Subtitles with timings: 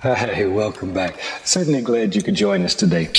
[0.00, 1.16] Hey, welcome back.
[1.42, 3.10] Certainly glad you could join us today.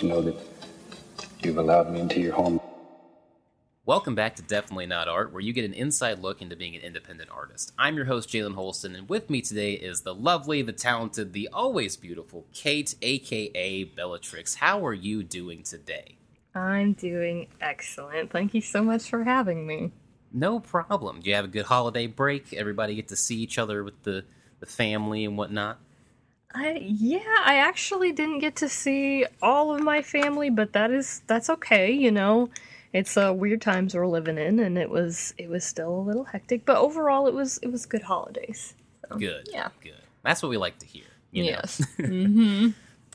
[0.00, 2.60] To my heart to know that you've allowed me into your home.
[3.86, 6.82] Welcome back to Definitely Not Art, where you get an inside look into being an
[6.82, 7.72] independent artist.
[7.78, 11.48] I'm your host, Jalen Holston, and with me today is the lovely, the talented, the
[11.52, 14.56] always beautiful Kate, aka Bellatrix.
[14.56, 16.16] How are you doing today?
[16.54, 18.30] I'm doing excellent.
[18.30, 19.92] Thank you so much for having me.
[20.32, 21.20] No problem.
[21.20, 22.52] Do you have a good holiday break?
[22.52, 24.24] Everybody get to see each other with the,
[24.60, 25.78] the family and whatnot?
[26.54, 31.22] I yeah, I actually didn't get to see all of my family, but that is
[31.26, 32.50] that's okay, you know.
[32.92, 36.24] It's uh, weird times we're living in, and it was it was still a little
[36.24, 38.74] hectic, but overall it was it was good holidays.
[39.08, 39.48] So, Good.
[39.52, 39.68] Yeah.
[39.80, 39.94] Good.
[40.24, 41.04] That's what we like to hear.
[41.30, 41.50] you know?
[41.50, 41.80] Yes.
[41.98, 42.68] mm-hmm.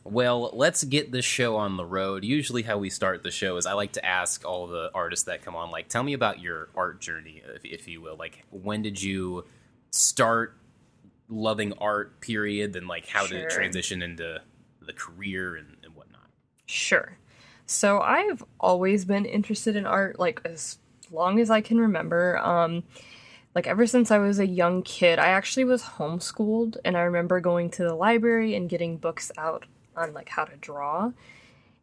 [0.04, 2.24] Well, let's get this show on the road.
[2.24, 5.44] Usually, how we start the show is I like to ask all the artists that
[5.44, 8.16] come on, like, tell me about your art journey, if, if you will.
[8.16, 9.46] Like, when did you
[9.92, 10.56] start
[11.30, 12.74] loving art, period?
[12.74, 13.40] Then, like, how did Sure.
[13.48, 14.42] it transition into
[14.82, 16.30] the career and, and whatnot?
[16.66, 17.18] Sure.
[17.66, 20.78] So I've always been interested in art, like as
[21.12, 22.38] long as I can remember.
[22.38, 22.84] Um,
[23.56, 27.40] like ever since I was a young kid, I actually was homeschooled, and I remember
[27.40, 31.12] going to the library and getting books out on like how to draw.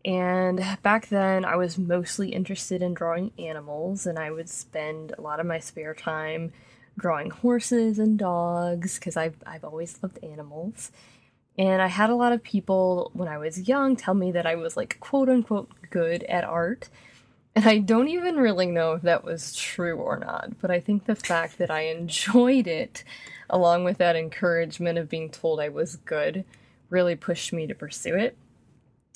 [0.04, 5.20] And back then, I was mostly interested in drawing animals, and I would spend a
[5.20, 6.52] lot of my spare time
[6.98, 10.90] drawing horses and dogs because I've I've always loved animals.
[11.58, 14.54] And I had a lot of people when I was young tell me that I
[14.54, 16.88] was like quote unquote good at art.
[17.54, 21.04] And I don't even really know if that was true or not, but I think
[21.04, 23.04] the fact that I enjoyed it,
[23.50, 26.44] along with that encouragement of being told I was good,
[26.88, 28.38] really pushed me to pursue it.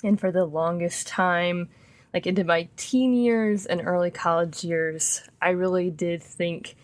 [0.05, 1.71] And for the longest time,
[2.13, 6.77] like into my teen years and early college years, I really did think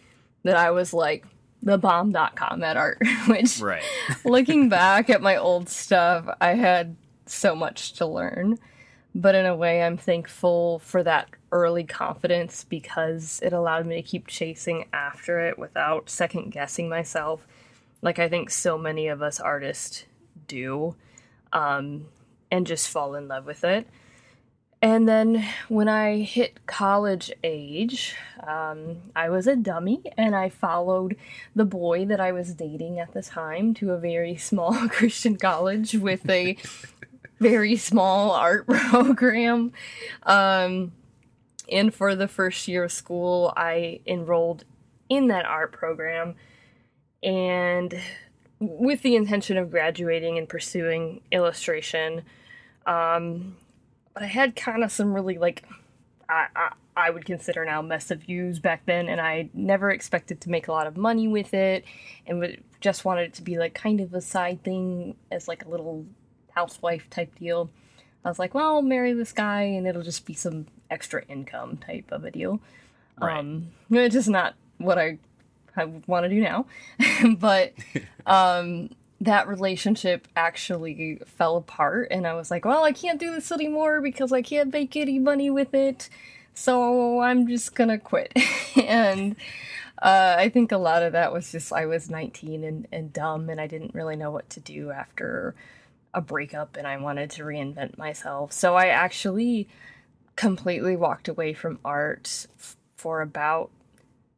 [0.44, 1.26] that I was like
[1.62, 3.82] the bomb.com at art, which Right.
[4.24, 8.58] looking back at my old stuff, I had so much to learn.
[9.14, 14.02] But in a way, I'm thankful for that early confidence because it allowed me to
[14.02, 17.46] keep chasing after it without second guessing myself,
[18.00, 20.06] like I think so many of us artists
[20.48, 20.96] do,
[21.52, 22.06] um,
[22.50, 23.86] and just fall in love with it.
[24.82, 31.16] And then when I hit college age, um, I was a dummy and I followed
[31.54, 35.94] the boy that I was dating at the time to a very small Christian college
[35.94, 36.56] with a
[37.38, 39.72] very small art program.
[40.24, 40.92] Um,
[41.70, 44.64] and for the first year of school, I enrolled
[45.08, 46.34] in that art program
[47.22, 47.94] and
[48.58, 52.22] with the intention of graduating and pursuing illustration.
[52.84, 53.56] Um,
[54.14, 55.64] but I had kind of some really like
[56.28, 60.40] I, I I would consider now mess of views back then, and I never expected
[60.42, 61.84] to make a lot of money with it,
[62.26, 65.64] and would just wanted it to be like kind of a side thing as like
[65.64, 66.04] a little
[66.50, 67.70] housewife type deal.
[68.24, 71.78] I was like, well, I'll marry this guy, and it'll just be some extra income
[71.78, 72.60] type of a deal.
[73.20, 73.38] Right.
[73.38, 75.18] Um, it's just not what I,
[75.76, 76.66] I want to do now,
[77.38, 77.72] but
[78.26, 78.90] um,
[79.22, 84.00] that relationship actually fell apart and i was like well i can't do this anymore
[84.00, 86.10] because i can't make any money with it
[86.54, 88.32] so i'm just gonna quit.
[88.74, 89.36] And
[90.00, 93.48] uh, i think a lot of that was just i was 19 and, and dumb
[93.48, 95.54] and i didn't really know what to do after
[96.12, 98.52] a breakup and i wanted to reinvent myself.
[98.52, 99.68] So i actually
[100.34, 103.70] completely walked away from art f- for about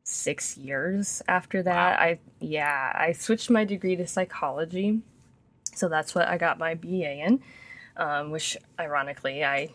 [0.04, 1.98] six years after that.
[1.98, 5.00] I yeah, I switched my degree to psychology,
[5.74, 7.42] so that's what I got my BA in.
[7.96, 9.70] Um, which ironically, I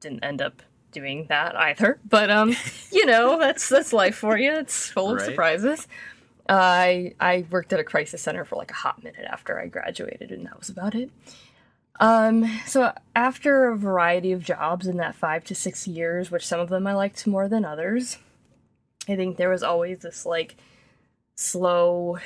[0.00, 0.62] didn't end up
[0.92, 1.98] doing that either.
[2.08, 2.54] But um,
[2.92, 4.52] you know, that's that's life for you.
[4.52, 5.86] It's full of surprises.
[6.48, 9.66] Uh, I I worked at a crisis center for like a hot minute after I
[9.66, 11.10] graduated, and that was about it.
[12.00, 16.58] Um, so after a variety of jobs in that five to six years, which some
[16.58, 18.16] of them I liked more than others,
[19.10, 20.56] I think there was always this like
[21.34, 22.18] slow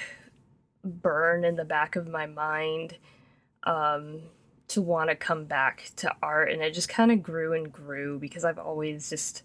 [0.85, 2.99] burn in the back of my mind
[3.65, 4.21] um,
[4.69, 8.19] to want to come back to art, and it just kind of grew and grew
[8.19, 9.43] because I've always just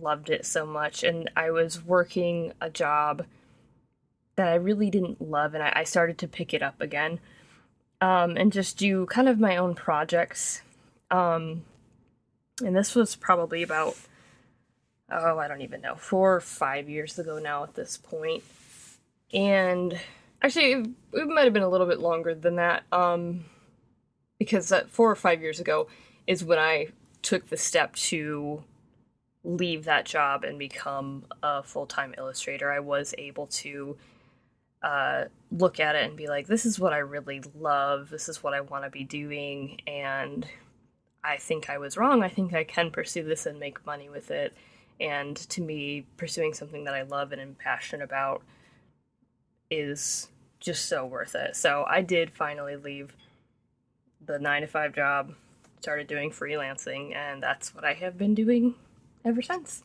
[0.00, 1.04] loved it so much.
[1.04, 3.24] And I was working a job
[4.36, 7.20] that I really didn't love, and I, I started to pick it up again.
[8.00, 10.60] um, and just do kind of my own projects.
[11.10, 11.64] Um,
[12.62, 13.96] and this was probably about
[15.10, 18.42] oh, I don't even know, four or five years ago now at this point.
[19.32, 19.98] And
[20.42, 23.44] actually, it, might have been a little bit longer than that, um,
[24.38, 25.88] because that four or five years ago
[26.26, 26.88] is when I
[27.22, 28.62] took the step to
[29.42, 32.72] leave that job and become a full time illustrator.
[32.72, 33.96] I was able to
[34.82, 38.42] uh, look at it and be like, this is what I really love, this is
[38.42, 40.46] what I want to be doing, and
[41.22, 42.22] I think I was wrong.
[42.22, 44.54] I think I can pursue this and make money with it
[45.00, 48.42] and to me, pursuing something that I love and am passionate about
[49.70, 50.28] is
[50.60, 51.56] just so worth it.
[51.56, 53.14] So I did finally leave
[54.24, 55.34] the nine to five job,
[55.80, 58.74] started doing freelancing, and that's what I have been doing
[59.24, 59.82] ever since.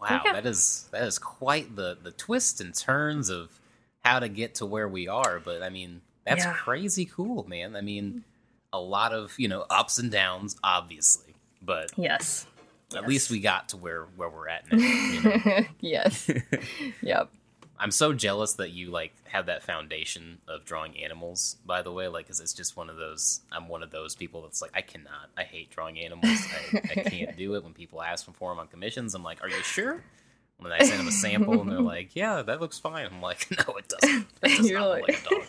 [0.00, 0.32] Wow, yeah.
[0.32, 3.58] that is that is quite the the twists and turns of
[4.04, 5.40] how to get to where we are.
[5.40, 6.52] But I mean, that's yeah.
[6.52, 7.74] crazy cool, man.
[7.74, 8.24] I mean,
[8.72, 12.46] a lot of you know ups and downs, obviously, but yes,
[12.94, 14.78] at least we got to where where we're at now.
[14.78, 15.64] You know?
[15.80, 16.30] yes.
[17.02, 17.30] yep.
[17.80, 21.56] I'm so jealous that you like have that foundation of drawing animals.
[21.64, 23.40] By the way, like, cause it's just one of those.
[23.52, 25.30] I'm one of those people that's like, I cannot.
[25.36, 26.38] I hate drawing animals.
[26.72, 27.62] I, I can't do it.
[27.62, 30.02] When people ask me for them on commissions, I'm like, Are you sure?
[30.58, 33.06] When I send them a sample and they're like, Yeah, that looks fine.
[33.06, 34.26] I'm like, No, it doesn't.
[34.42, 35.06] It does You're like...
[35.06, 35.44] like a dog.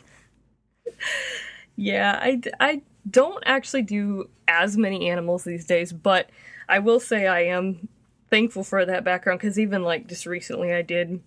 [1.76, 6.30] Yeah, I I don't actually do as many animals these days, but
[6.70, 7.90] I will say I am
[8.30, 11.20] thankful for that background because even like just recently I did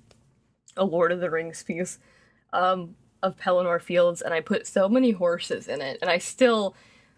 [0.76, 1.98] a Lord of the Rings piece
[2.52, 6.74] um, of Pelennor Fields and I put so many horses in it and I still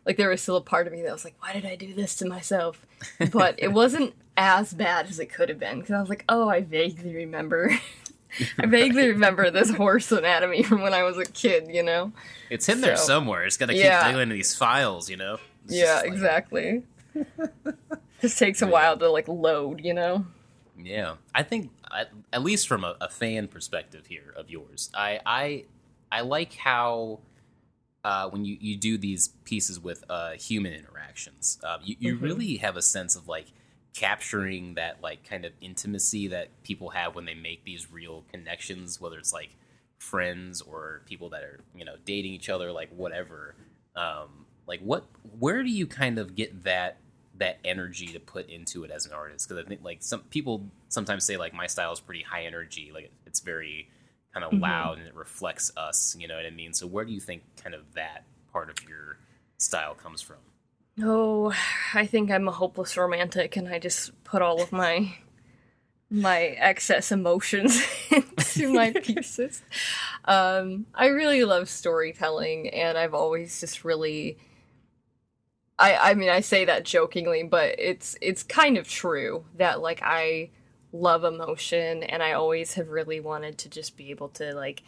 [0.06, 1.94] like there was still a part of me that was like why did I do
[1.94, 2.86] this to myself
[3.30, 6.48] but it wasn't as bad as it could have been because I was like oh
[6.48, 7.70] I vaguely remember
[8.58, 12.12] I vaguely remember this horse anatomy from when I was a kid, you know?
[12.50, 13.44] It's in there somewhere.
[13.44, 14.04] It's got to keep yeah.
[14.04, 15.38] digging into these files, you know?
[15.66, 16.06] It's yeah, like...
[16.06, 16.82] exactly.
[18.24, 20.26] just takes a while to like load, you know.
[20.76, 25.20] Yeah, I think at, at least from a, a, fan perspective here of yours, I
[25.24, 25.64] I
[26.10, 27.20] I like how
[28.02, 32.24] uh, when you you do these pieces with uh, human interactions, uh, you you mm-hmm.
[32.24, 33.46] really have a sense of like
[33.94, 39.00] capturing that like kind of intimacy that people have when they make these real connections,
[39.00, 39.50] whether it's like
[39.98, 43.54] friends or people that are you know dating each other, like whatever.
[43.94, 45.04] Um, like what
[45.38, 46.96] where do you kind of get that
[47.38, 50.66] that energy to put into it as an artist because I think like some people
[50.88, 53.88] sometimes say like my style is pretty high energy, like it's very
[54.32, 54.62] kind of mm-hmm.
[54.62, 56.16] loud and it reflects us.
[56.18, 56.72] You know what I mean?
[56.72, 59.18] So where do you think kind of that part of your
[59.58, 60.36] style comes from?
[61.02, 61.52] Oh,
[61.92, 65.12] I think I'm a hopeless romantic, and I just put all of my
[66.08, 69.62] my excess emotions into my pieces.
[70.24, 74.38] Um, I really love storytelling, and I've always just really
[75.78, 80.00] I I mean I say that jokingly, but it's it's kind of true that like
[80.02, 80.50] I
[80.92, 84.82] love emotion and I always have really wanted to just be able to like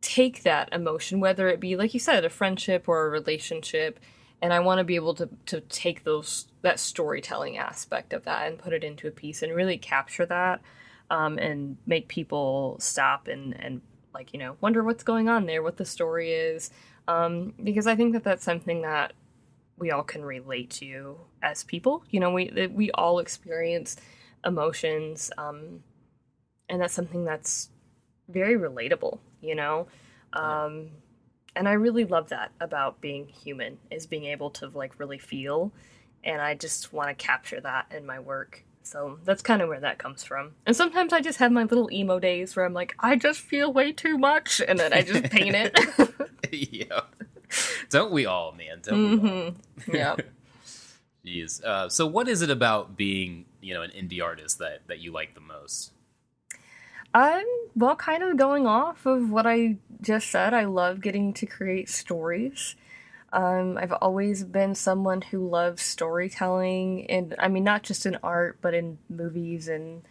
[0.00, 4.00] take that emotion whether it be like you said a friendship or a relationship
[4.42, 8.48] and I want to be able to to take those that storytelling aspect of that
[8.48, 10.60] and put it into a piece and really capture that
[11.10, 13.80] um, and make people stop and and
[14.12, 16.70] like you know wonder what's going on there, what the story is,
[17.06, 19.12] um, because I think that that's something that
[19.82, 22.04] we all can relate to as people.
[22.08, 23.96] You know, we we all experience
[24.46, 25.82] emotions, um,
[26.68, 27.68] and that's something that's
[28.28, 29.18] very relatable.
[29.40, 29.88] You know,
[30.34, 30.90] um,
[31.56, 35.72] and I really love that about being human is being able to like really feel,
[36.22, 38.64] and I just want to capture that in my work.
[38.84, 40.52] So that's kind of where that comes from.
[40.64, 43.72] And sometimes I just have my little emo days where I'm like, I just feel
[43.72, 45.76] way too much, and then I just paint it.
[46.52, 47.00] yeah.
[47.90, 48.80] Don't we all, man?
[48.82, 49.92] Don't mm-hmm.
[49.92, 50.16] we all?
[50.16, 50.16] Yeah.
[51.26, 51.62] Jeez.
[51.62, 55.12] Uh, so, what is it about being, you know, an indie artist that that you
[55.12, 55.92] like the most?
[57.14, 60.54] I'm well, kind of going off of what I just said.
[60.54, 62.74] I love getting to create stories.
[63.32, 68.58] Um, I've always been someone who loves storytelling, and I mean, not just in art,
[68.60, 70.02] but in movies and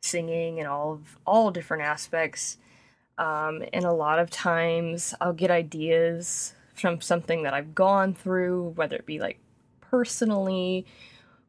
[0.00, 2.58] singing and all of all different aspects.
[3.18, 8.70] Um, and a lot of times, I'll get ideas from something that I've gone through,
[8.76, 9.38] whether it be like
[9.80, 10.86] personally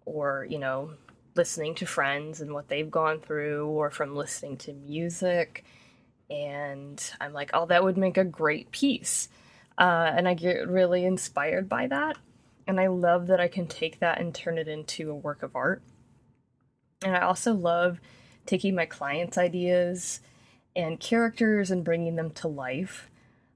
[0.06, 0.92] or, you know,
[1.36, 5.64] listening to friends and what they've gone through, or from listening to music.
[6.30, 9.30] And I'm like, oh, that would make a great piece.
[9.78, 12.18] Uh, and I get really inspired by that.
[12.68, 15.56] And I love that I can take that and turn it into a work of
[15.56, 15.82] art.
[17.04, 18.00] And I also love
[18.46, 20.20] taking my clients' ideas
[20.76, 23.10] and characters and bringing them to life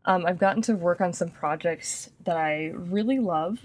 [0.06, 3.60] Um, I've gotten to work on some projects that I really love,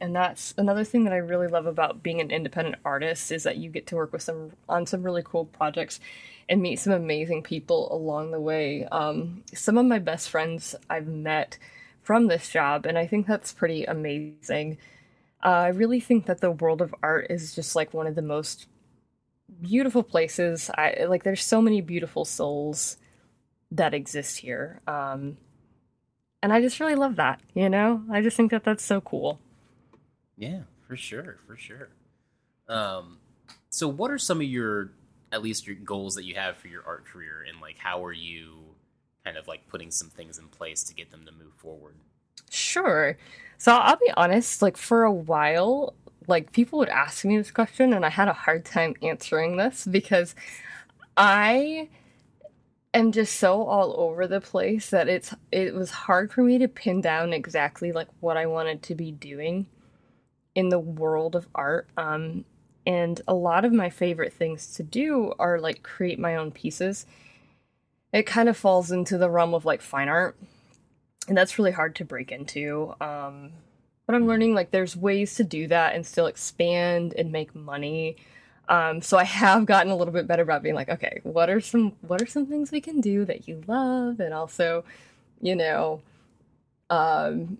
[0.00, 3.56] and that's another thing that I really love about being an independent artist is that
[3.56, 6.00] you get to work with some on some really cool projects
[6.48, 8.86] and meet some amazing people along the way.
[8.90, 11.58] Um, some of my best friends I've met
[12.02, 14.78] from this job, and I think that's pretty amazing.
[15.42, 18.22] Uh, I really think that the world of art is just like one of the
[18.22, 18.66] most
[19.62, 20.70] beautiful places.
[20.76, 21.22] I like.
[21.22, 22.96] There's so many beautiful souls
[23.70, 25.36] that exist here, um,
[26.44, 27.40] and I just really love that.
[27.54, 29.40] You know, I just think that that's so cool.
[30.36, 31.88] Yeah, for sure, for sure.
[32.68, 33.16] Um,
[33.70, 34.90] so, what are some of your,
[35.32, 38.12] at least your goals that you have for your art career, and like how are
[38.12, 38.58] you
[39.24, 41.94] kind of like putting some things in place to get them to move forward?
[42.50, 43.16] Sure.
[43.56, 45.94] So I'll be honest, like for a while,
[46.28, 49.86] like people would ask me this question and I had a hard time answering this
[49.86, 50.34] because
[51.16, 51.88] I
[52.94, 56.68] am just so all over the place that it's it was hard for me to
[56.68, 59.66] pin down exactly like what I wanted to be doing
[60.54, 61.88] in the world of art.
[61.96, 62.44] Um
[62.86, 67.06] and a lot of my favorite things to do are like create my own pieces.
[68.12, 70.36] It kind of falls into the realm of like fine art.
[71.26, 72.94] And that's really hard to break into.
[73.00, 73.52] Um
[74.06, 78.16] but I'm learning like there's ways to do that and still expand and make money.
[78.68, 81.60] Um, so I have gotten a little bit better about being like, okay, what are
[81.60, 84.84] some what are some things we can do that you love, and also,
[85.40, 86.00] you know,
[86.90, 87.58] um,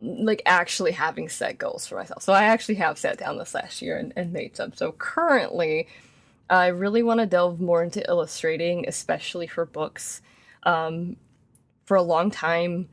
[0.00, 2.22] like actually having set goals for myself.
[2.22, 4.72] So I actually have sat down this last year and, and made some.
[4.74, 5.88] So currently,
[6.48, 10.22] I really want to delve more into illustrating, especially for books.
[10.62, 11.16] Um,
[11.84, 12.88] for a long time,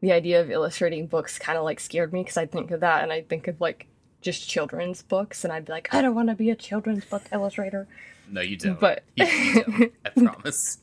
[0.00, 3.02] the idea of illustrating books kind of like scared me because I'd think of that
[3.02, 3.86] and I'd think of like
[4.26, 7.22] just children's books and I'd be like, I don't want to be a children's book
[7.32, 7.86] illustrator.
[8.28, 8.78] No, you don't.
[8.78, 10.78] But you, you don't, I promise.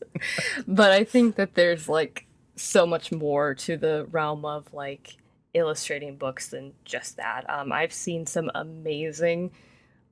[0.65, 5.17] but I think that there's like so much more to the realm of like
[5.53, 7.43] illustrating books than just that.
[7.50, 9.51] Um, I've seen some amazing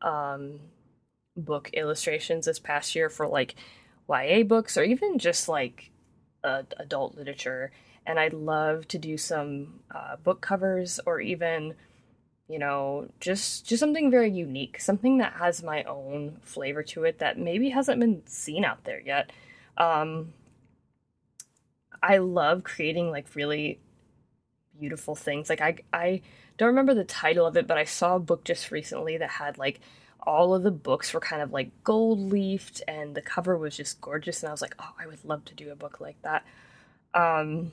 [0.01, 0.59] um,
[1.37, 3.55] book illustrations this past year for like
[4.09, 5.89] YA books or even just like
[6.43, 7.71] uh, adult literature
[8.05, 11.75] and I'd love to do some uh, book covers or even
[12.51, 17.19] you know just just something very unique something that has my own flavor to it
[17.19, 19.31] that maybe hasn't been seen out there yet.
[19.77, 20.33] Um,
[22.03, 23.79] i love creating like really
[24.79, 25.49] beautiful things.
[25.49, 26.21] Like i i
[26.57, 29.57] don't remember the title of it but i saw a book just recently that had
[29.57, 29.79] like
[30.23, 34.01] all of the books were kind of like gold leafed and the cover was just
[34.01, 36.45] gorgeous and i was like oh i would love to do a book like that.
[37.13, 37.71] Um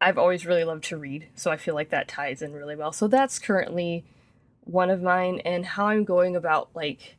[0.00, 2.92] I've always really loved to read, so I feel like that ties in really well.
[2.92, 4.04] So that's currently
[4.64, 7.16] one of mine and how I'm going about like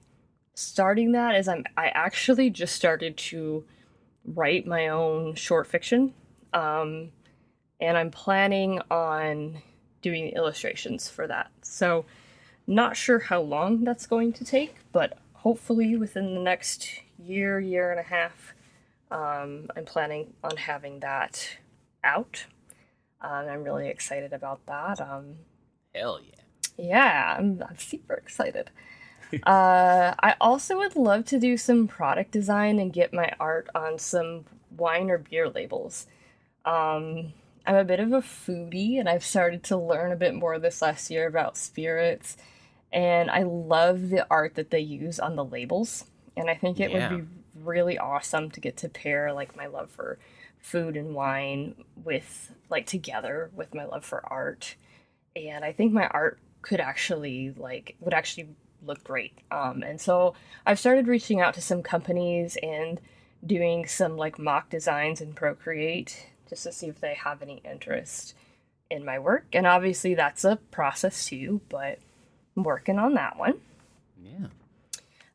[0.56, 3.66] starting that is I'm I actually just started to
[4.26, 6.14] write my own short fiction.
[6.54, 7.12] Um
[7.80, 9.62] and I'm planning on
[10.02, 11.52] doing illustrations for that.
[11.62, 12.06] So
[12.68, 17.92] not sure how long that's going to take, but hopefully within the next year, year
[17.92, 18.54] and a half,
[19.12, 21.58] um, I'm planning on having that
[22.04, 22.46] out.
[23.26, 25.02] Um, I'm really excited about that.
[25.02, 25.36] Um,
[25.94, 26.32] Hell yeah.
[26.78, 28.70] Yeah, I'm, I'm super excited.
[29.44, 33.98] uh, I also would love to do some product design and get my art on
[33.98, 34.46] some
[34.78, 36.08] wine or beer labels.
[36.66, 37.34] Um,
[37.66, 40.82] I'm a bit of a foodie, and I've started to learn a bit more this
[40.82, 42.38] last year about spirits.
[42.94, 46.06] And I love the art that they use on the labels.
[46.38, 47.10] And I think it Yeah.
[47.14, 50.20] would be really awesome to get to pair like my love for
[50.66, 54.76] food and wine with like together with my love for art.
[55.36, 58.48] And i think my art could actually like would actually
[58.84, 59.38] look great.
[59.52, 60.34] Um and so
[60.66, 63.00] i've started reaching out to some companies and
[63.46, 68.34] doing some like mock designs in procreate just to see if they have any interest
[68.90, 69.46] in my work.
[69.54, 72.00] And obviously that's a process too but
[72.58, 73.60] i'm working on that one.
[74.20, 74.48] Yeah.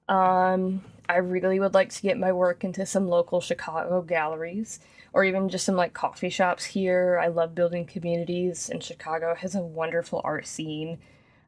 [0.09, 4.81] um, I really would like to get my work into some local Chicago galleries
[5.13, 7.19] or even just some like coffee shops here.
[7.23, 10.99] I love building communities, and Chicago has a wonderful art scene.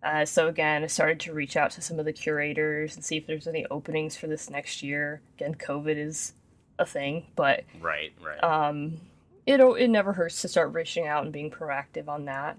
[0.02, 3.16] Uh, so again, I started to reach out to some of the curators and see
[3.16, 5.21] if there's any openings for this next year.
[5.37, 6.33] Again, COVID is
[6.78, 8.42] a thing, but Right, right.
[8.42, 8.99] um,
[9.47, 12.59] it it never hurts to start reaching out and being proactive on that.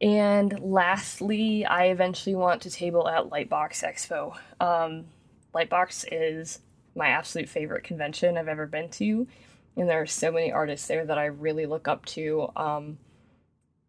[0.00, 4.36] And lastly, I eventually want to table at Lightbox Expo.
[4.60, 5.06] Um,
[5.54, 6.60] Lightbox is
[6.94, 9.26] my absolute favorite convention I've ever been to,
[9.76, 12.48] and there are so many artists there that I really look up to.
[12.56, 12.98] Um,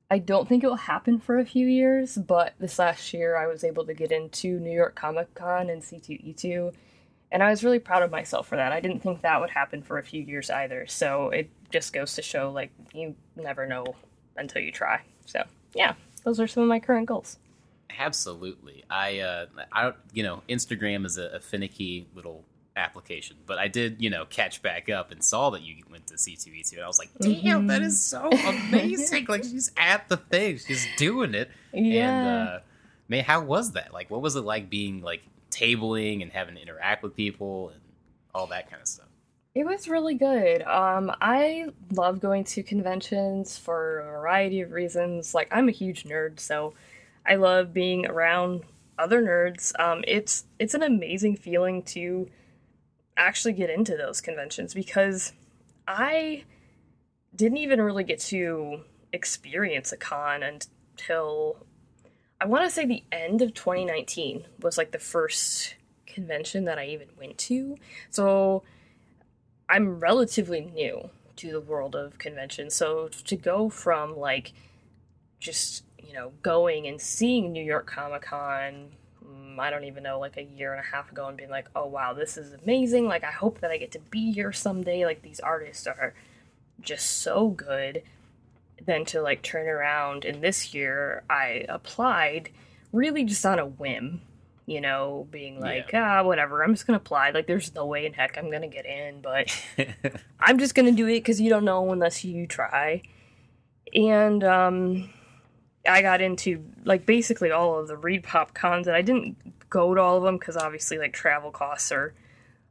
[0.10, 3.48] I don't think it will happen for a few years, but this last year I
[3.48, 6.74] was able to get into New York Comic Con and C2E2,
[7.32, 8.72] and I was really proud of myself for that.
[8.72, 12.16] I didn't think that would happen for a few years either, so it just goes
[12.16, 13.86] to show like you never know
[14.38, 15.02] until you try.
[15.26, 17.38] So yeah, those are some of my current goals.
[18.00, 18.84] Absolutely.
[18.90, 22.44] I, uh, I, don't you know, Instagram is a, a, finicky little
[22.78, 26.16] application, but I did, you know, catch back up and saw that you went to
[26.16, 27.68] C2E2, and I was like, damn, mm-hmm.
[27.68, 29.26] that is so amazing.
[29.28, 31.50] like, she's at the thing, she's doing it.
[31.74, 32.40] Yeah.
[32.40, 32.60] And, uh,
[33.08, 33.94] man, how was that?
[33.94, 37.82] Like, what was it like being, like, tabling and having to interact with people and
[38.34, 39.08] all that kind of stuff?
[39.56, 40.62] It was really good.
[40.62, 45.34] Um, I love going to conventions for a variety of reasons.
[45.34, 46.76] Like, I'm a huge nerd, so
[47.26, 48.64] I love being around
[48.98, 49.78] other nerds.
[49.80, 52.30] Um, it's it's an amazing feeling to
[53.18, 55.34] actually get into those conventions because
[55.88, 56.44] I
[57.36, 58.82] didn't even really get to
[59.12, 61.66] experience a con until
[62.40, 66.86] I want to say the end of 2019 was like the first convention that I
[66.88, 67.78] even went to.
[68.10, 68.64] So
[69.70, 72.74] I'm relatively new to the world of conventions.
[72.74, 74.54] So to go from like
[75.40, 78.92] just you know, going and seeing New York Comic Con,
[79.60, 81.86] I don't even know, like a year and a half ago, and being like, oh
[81.86, 83.08] wow, this is amazing.
[83.08, 85.06] Like, I hope that I get to be here someday.
[85.06, 86.14] Like, these artists are
[86.82, 88.04] just so good.
[88.86, 92.52] Then to like turn around, and this year I applied
[92.94, 94.22] really just on a whim,
[94.66, 96.20] you know, being like, yeah.
[96.20, 97.32] ah, whatever, I'm just gonna apply.
[97.32, 99.52] Like, there's no way in heck I'm gonna get in, but
[100.40, 103.02] I'm just gonna do it because you don't know unless you try.
[103.96, 105.10] And, um,
[105.88, 109.38] I got into like basically all of the ReedPop cons, and I didn't
[109.70, 112.14] go to all of them because obviously like travel costs are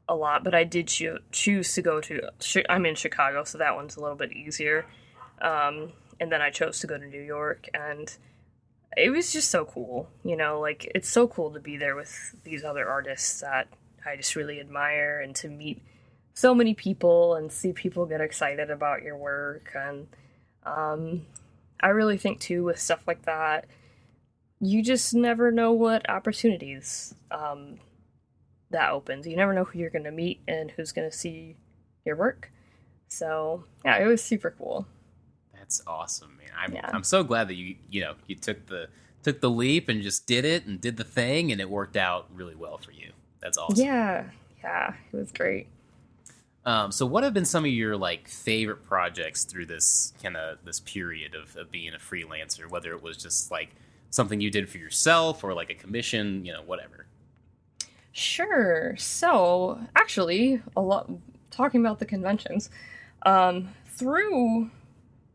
[0.08, 0.44] a lot.
[0.44, 2.30] But I did cho- choose to go to.
[2.68, 4.86] I'm in Chicago, so that one's a little bit easier.
[5.40, 8.14] Um, and then I chose to go to New York, and
[8.96, 10.08] it was just so cool.
[10.24, 13.68] You know, like it's so cool to be there with these other artists that
[14.04, 15.82] I just really admire, and to meet
[16.34, 20.06] so many people and see people get excited about your work and
[20.66, 21.24] um,
[21.80, 23.66] I really think too with stuff like that,
[24.60, 27.78] you just never know what opportunities um,
[28.70, 29.26] that opens.
[29.26, 31.56] You never know who you're going to meet and who's going to see
[32.04, 32.50] your work.
[33.08, 34.86] So yeah, it was super cool.
[35.54, 36.48] That's awesome, man.
[36.56, 36.90] I'm yeah.
[36.92, 38.88] I'm so glad that you you know you took the
[39.22, 42.28] took the leap and just did it and did the thing and it worked out
[42.34, 43.12] really well for you.
[43.40, 43.84] That's awesome.
[43.84, 44.24] Yeah,
[44.62, 45.68] yeah, it was great.
[46.66, 50.58] Um, so, what have been some of your like favorite projects through this kind of
[50.64, 52.68] this period of, of being a freelancer?
[52.68, 53.70] Whether it was just like
[54.10, 57.06] something you did for yourself or like a commission, you know, whatever.
[58.10, 58.96] Sure.
[58.96, 61.08] So, actually, a lot
[61.52, 62.68] talking about the conventions.
[63.22, 64.70] Um, through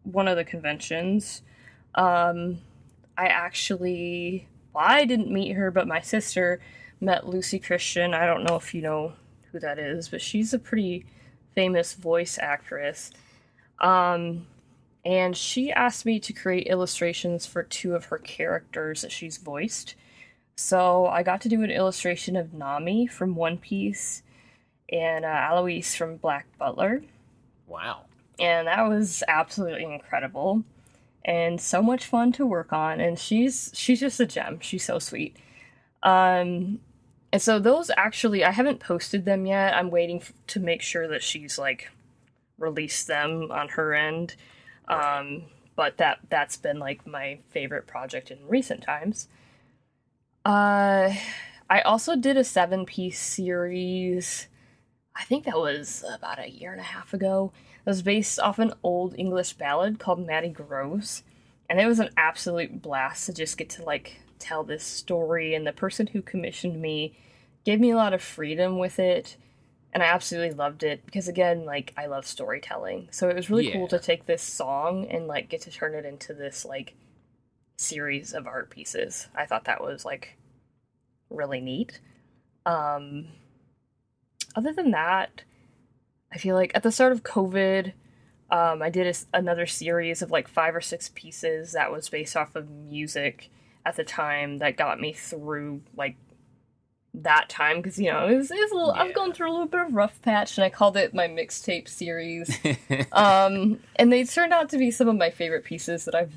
[0.04, 1.44] one of the conventions,
[1.96, 2.60] um,
[3.18, 6.60] I actually, well, I didn't meet her, but my sister
[7.00, 8.14] met Luci Christian.
[8.14, 9.14] I don't know if you know
[9.52, 11.06] who that is, but she's a pretty
[11.56, 13.12] famous voice actress.
[13.80, 14.48] Um,
[15.04, 19.96] and she asked me to create illustrations for two of her characters that she's voiced.
[20.56, 24.22] So I got to do an illustration of Nami from One Piece
[24.92, 27.02] and uh, Alois from Black Butler.
[27.68, 28.06] Wow.
[28.40, 30.64] And that was absolutely incredible
[31.24, 34.60] and so much fun to work on and she's she's just a gem.
[34.60, 35.36] She's so sweet.
[36.04, 36.80] Um
[37.32, 39.74] and so those actually, I haven't posted them yet.
[39.74, 41.90] I'm waiting f- to make sure that she's like
[42.58, 44.36] released them on her end.
[44.88, 45.44] Um,
[45.76, 49.28] but that that's been like my favorite project in recent times.
[50.46, 51.14] Uh,
[51.70, 54.48] I also did a seven piece series.
[55.16, 57.52] I think that was about a year and a half ago.
[57.86, 61.24] It was based off an old English ballad called Matty Groves.
[61.70, 65.66] and it was an absolute blast to just get to like tell this story, and
[65.66, 67.18] the person who commissioned me
[67.64, 69.38] gave me a lot of freedom with it.
[69.94, 73.10] And I absolutely loved it because, again, like, I love storytelling.
[73.12, 73.74] So it was really yeah.
[73.74, 76.96] cool to take this song and, like, get to turn it into this, like,
[77.78, 79.28] series of art pieces.
[79.36, 80.38] I thought that was, like,
[81.30, 82.00] really neat.
[82.66, 83.28] Um,
[84.56, 85.44] other than that,
[86.32, 87.94] I feel like at the start of COVID,
[88.50, 92.36] um, I did a, another series of like five or six pieces that was based
[92.36, 93.50] off of music
[93.86, 96.16] at the time that got me through like
[97.14, 99.04] that time because you know it was, it was a little yeah.
[99.04, 101.88] I've gone through a little bit of rough patch and I called it my mixtape
[101.88, 102.58] series.
[103.12, 106.34] um, and they turned out to be some of my favorite pieces that I've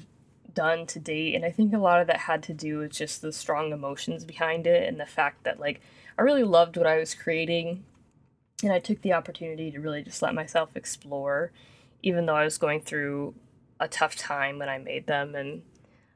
[0.52, 3.22] done to date and I think a lot of that had to do with just
[3.22, 5.80] the strong emotions behind it and the fact that like
[6.16, 7.84] I really loved what I was creating
[8.62, 11.50] and I took the opportunity to really just let myself explore
[12.02, 13.34] even though I was going through
[13.80, 15.62] a tough time when I made them and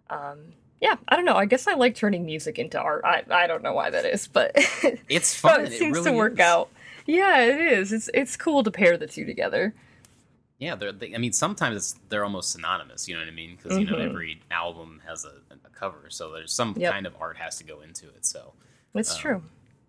[0.09, 1.35] um, yeah, I don't know.
[1.37, 3.03] I guess I like turning music into art.
[3.05, 4.53] I, I don't know why that is, but
[5.09, 5.65] it's fun.
[5.67, 6.41] it seems really to work is.
[6.41, 6.69] out.
[7.07, 7.93] Yeah, it is.
[7.93, 9.75] It's it's cool to pair the two together.
[10.59, 10.93] Yeah, they're.
[10.93, 13.09] They, I mean, sometimes it's, they're almost synonymous.
[13.09, 13.57] You know what I mean?
[13.57, 14.09] Because you know Mhm.
[14.11, 16.93] every album has a, a cover, so there's some Yep.
[16.93, 18.27] kind of art has to go into it.
[18.27, 18.53] So
[18.95, 19.43] It's Um, true.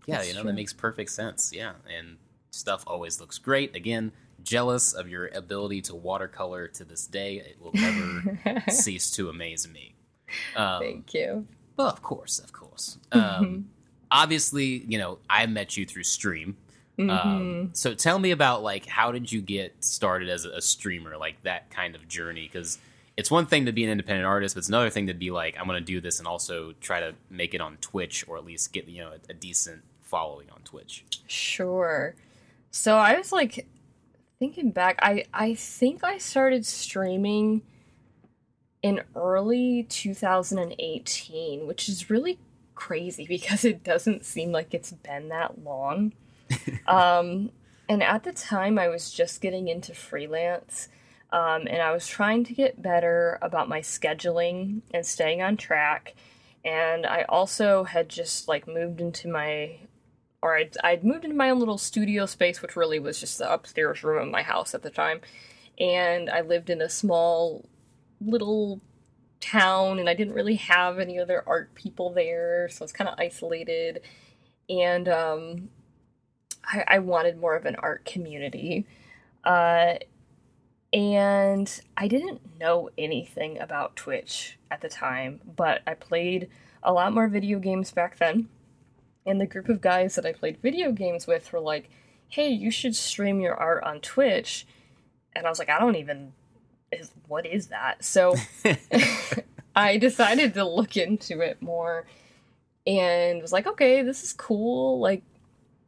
[0.06, 0.52] yeah, That's you know true.
[0.52, 1.52] that makes perfect sense.
[1.54, 2.18] Yeah, and
[2.52, 3.76] stuff always looks great.
[3.76, 4.12] Again,
[4.44, 7.38] jealous of your ability to watercolor to this day.
[7.40, 9.96] It will never cease to amaze me.
[10.56, 11.48] Um, Thank you.
[11.78, 12.98] well, of course, of course.
[13.12, 13.44] Mm-hmm.
[13.44, 13.70] Um,
[14.12, 16.58] obviously, you know, I met you through Stream.
[16.98, 17.10] Mhm.
[17.10, 21.16] Um, so tell me about like how did you get started as a, a streamer,
[21.18, 22.50] like that kind of journey?
[22.52, 22.78] Because
[23.16, 25.58] it's one thing to be an independent artist, but it's another thing to be like,
[25.58, 28.46] I'm going to do this and also try to make it on Twitch or at
[28.46, 31.06] least get you know a, a decent following on Twitch.
[31.28, 32.16] Sure.
[32.72, 33.66] So I was like
[34.38, 37.62] thinking back, I I think I started streaming
[38.82, 42.40] in early 2018, which is really
[42.76, 46.14] crazy because it doesn't seem like it's been that long.
[46.88, 47.52] um
[47.90, 50.88] and at the time I was just getting into freelance.
[51.32, 56.16] Um, and I was trying to get better about my scheduling and staying on track.
[56.66, 59.78] And I also had just like moved into my
[60.42, 63.52] or I'd, I'd moved into my own little studio space, which really was just the
[63.52, 65.20] upstairs room of my house at the time.
[65.78, 67.68] And I lived in a small
[68.22, 68.82] little
[69.40, 73.10] town, and I didn't really have any other art people there, so I was kind
[73.10, 74.02] of isolated.
[74.70, 75.70] And um,
[76.66, 78.86] I, I wanted more of an art community.
[79.44, 79.96] Uh,
[80.92, 86.50] and I didn't know anything about Twitch at the time, but I played
[86.84, 88.50] a lot more video games back then
[89.30, 91.90] and the group of guys that I played video games with were like,
[92.28, 94.66] "Hey, you should stream your art on Twitch."
[95.36, 96.34] And I was like, "I don't even
[96.92, 98.36] is what is that?" So
[99.76, 102.06] I decided to look into it more
[102.88, 105.00] and was like, "Okay, this is cool.
[105.00, 105.24] Like,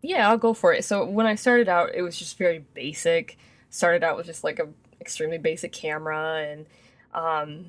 [0.01, 3.37] yeah, I'll go for it." So when I started out, it was just very basic.
[3.69, 4.67] Started out with just like a
[5.01, 6.67] extremely basic camera and
[7.13, 7.65] um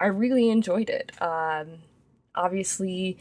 [0.00, 1.12] I really enjoyed it.
[1.22, 1.78] Um
[2.34, 3.16] obviously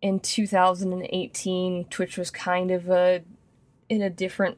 [0.00, 3.22] in 2018 twitch was kind of a
[3.88, 4.56] in a different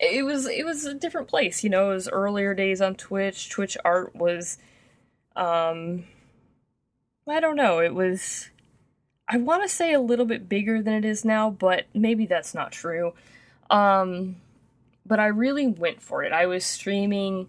[0.00, 3.50] it was it was a different place you know it was earlier days on twitch.
[3.50, 4.58] Twitch art was
[5.36, 6.04] um
[7.28, 8.50] i don't know it was
[9.28, 12.54] i want to say a little bit bigger than it is now but maybe that's
[12.54, 13.12] not true.
[13.68, 14.36] Um
[15.06, 16.32] but i really went for it.
[16.32, 17.48] I was streaming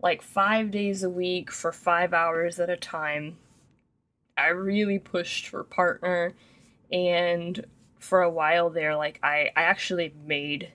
[0.00, 3.36] like five days a week for five hours at a time.
[4.38, 6.34] I really pushed for partner
[6.90, 7.66] and
[7.98, 10.72] for a while there like I I actually made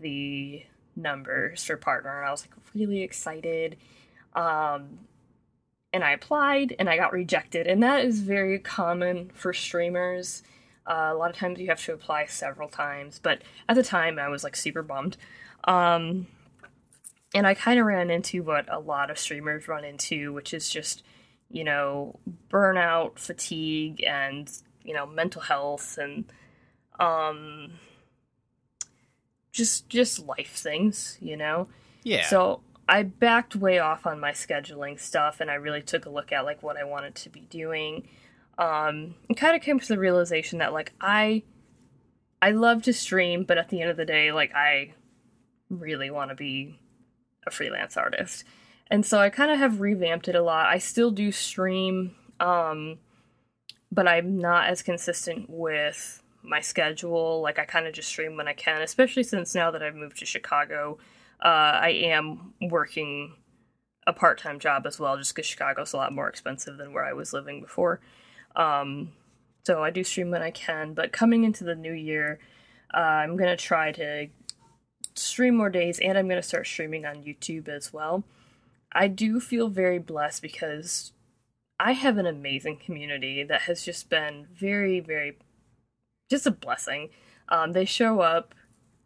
[0.00, 3.76] the numbers for partner and I was like really excited
[4.34, 4.98] um
[5.92, 10.42] and I applied and I got rejected and that is very common for streamers.
[10.86, 14.18] Uh, a lot of times you have to apply several times but at the time
[14.18, 15.16] I was like super bummed.
[15.64, 16.26] Um
[17.34, 20.70] and I kind of ran into what a lot of streamers run into which is
[20.70, 21.02] just
[21.50, 22.18] you know,
[22.50, 24.50] burnout, fatigue, and
[24.82, 26.24] you know, mental health, and
[26.98, 27.72] um,
[29.56, 31.68] just just life things, you know.
[32.02, 32.26] Yeah.
[32.26, 36.30] So I backed way off on my scheduling stuff, and I really took a look
[36.30, 38.08] at like what I wanted to be doing.
[38.58, 41.42] Um, and kind of came to the realization that like I,
[42.40, 44.94] I love to stream, but at the end of the day, like I
[45.68, 46.78] really want to be
[47.46, 48.44] a freelance artist.
[48.88, 50.66] And so I kind of have revamped it a lot.
[50.66, 52.98] I still do stream, um,
[53.90, 57.40] but I'm not as consistent with my schedule.
[57.40, 60.18] Like I kind of just stream when I can, especially since now that I've moved
[60.18, 60.98] to Chicago,
[61.44, 63.34] uh, I am working
[64.06, 67.04] a part time job as well, just because Chicago's a lot more expensive than where
[67.04, 68.00] I was living before.
[68.54, 69.12] Um,
[69.66, 72.38] so I do stream when I can, but coming into the new year,
[72.94, 74.28] uh, I'm gonna try to
[75.14, 78.24] stream more days, and I'm gonna start streaming on YouTube as well.
[78.92, 81.12] I do feel very blessed because
[81.78, 85.36] I have an amazing community that has just been very, very,
[86.28, 87.10] just a blessing.
[87.48, 88.54] Um, they show up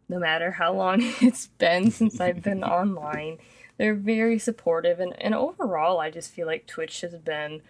[0.09, 3.37] no matter how long it's been since I've been online.
[3.77, 7.61] They're very supportive, and, and overall, I just feel like Twitch has been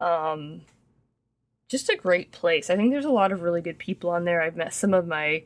[0.00, 0.62] um,
[1.68, 2.70] just a great place.
[2.70, 4.42] I think there's a lot of really good people on there.
[4.42, 5.44] I've met some of my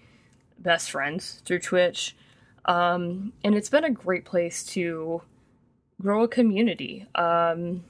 [0.58, 2.16] best friends through Twitch,
[2.64, 5.22] um, and it's been a great place to
[6.00, 7.06] grow a community.
[7.14, 7.84] Um,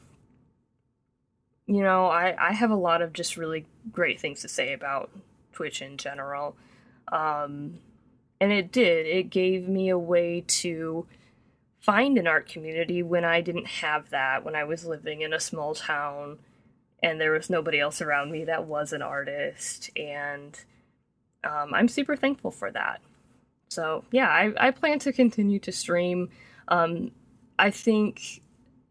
[1.67, 5.11] you know, I, I have a lot of just really great things to say about
[5.59, 6.57] Twitch in general.
[7.11, 7.81] Um,
[8.41, 9.07] and it did.
[9.07, 11.05] It gave me a way to
[11.81, 15.41] find an art community when I didn't have that, when I was living in a
[15.41, 16.39] small town
[17.03, 19.91] and there was nobody else around me that was an artist.
[19.97, 20.59] And
[21.43, 23.01] um, I'm super thankful for that.
[23.69, 26.31] So yeah, I, I plan to continue to stream.
[26.69, 27.11] Um,
[27.59, 28.43] I think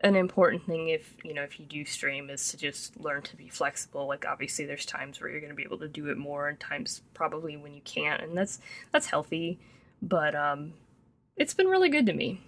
[0.01, 3.35] an important thing if you know if you do stream is to just learn to
[3.35, 4.07] be flexible.
[4.07, 6.59] Like obviously there's times where you're going to be able to do it more and
[6.59, 8.59] times probably when you can't and that's
[8.91, 9.59] that's healthy.
[10.01, 10.73] But um
[11.35, 12.41] it's been really good to me.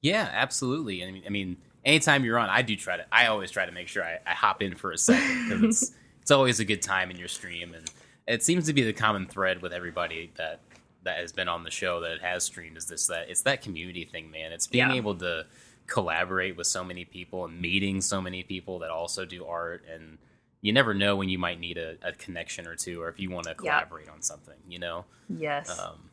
[0.00, 1.04] Yeah absolutely.
[1.04, 3.72] I mean i mean anytime you're on i do try to i always try to
[3.72, 6.80] make sure i, I hop in for a second because it's, it's always a good
[6.82, 7.90] time in your stream and
[8.28, 10.60] it seems to be the common thread with everybody that
[11.02, 14.04] that has been on the show that has streamed is this that it's that community
[14.04, 14.52] thing man.
[14.52, 14.94] It's being Yeah.
[14.94, 15.46] able to
[15.92, 20.16] collaborate with so many people and meeting so many people that also do art and
[20.62, 23.30] you never know when you might need a, a connection or two or if you
[23.30, 25.04] want to collaborate on something you know?
[25.28, 25.78] Yes.
[25.78, 26.08] Um,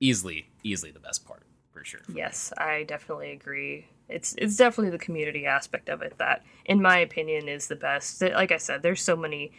[0.00, 3.86] easily easily the best part for sure yes i definitely agree.
[4.08, 8.20] It's it's definitely the community aspect of it that in my opinion is the best.
[8.20, 9.52] Like i said there's so many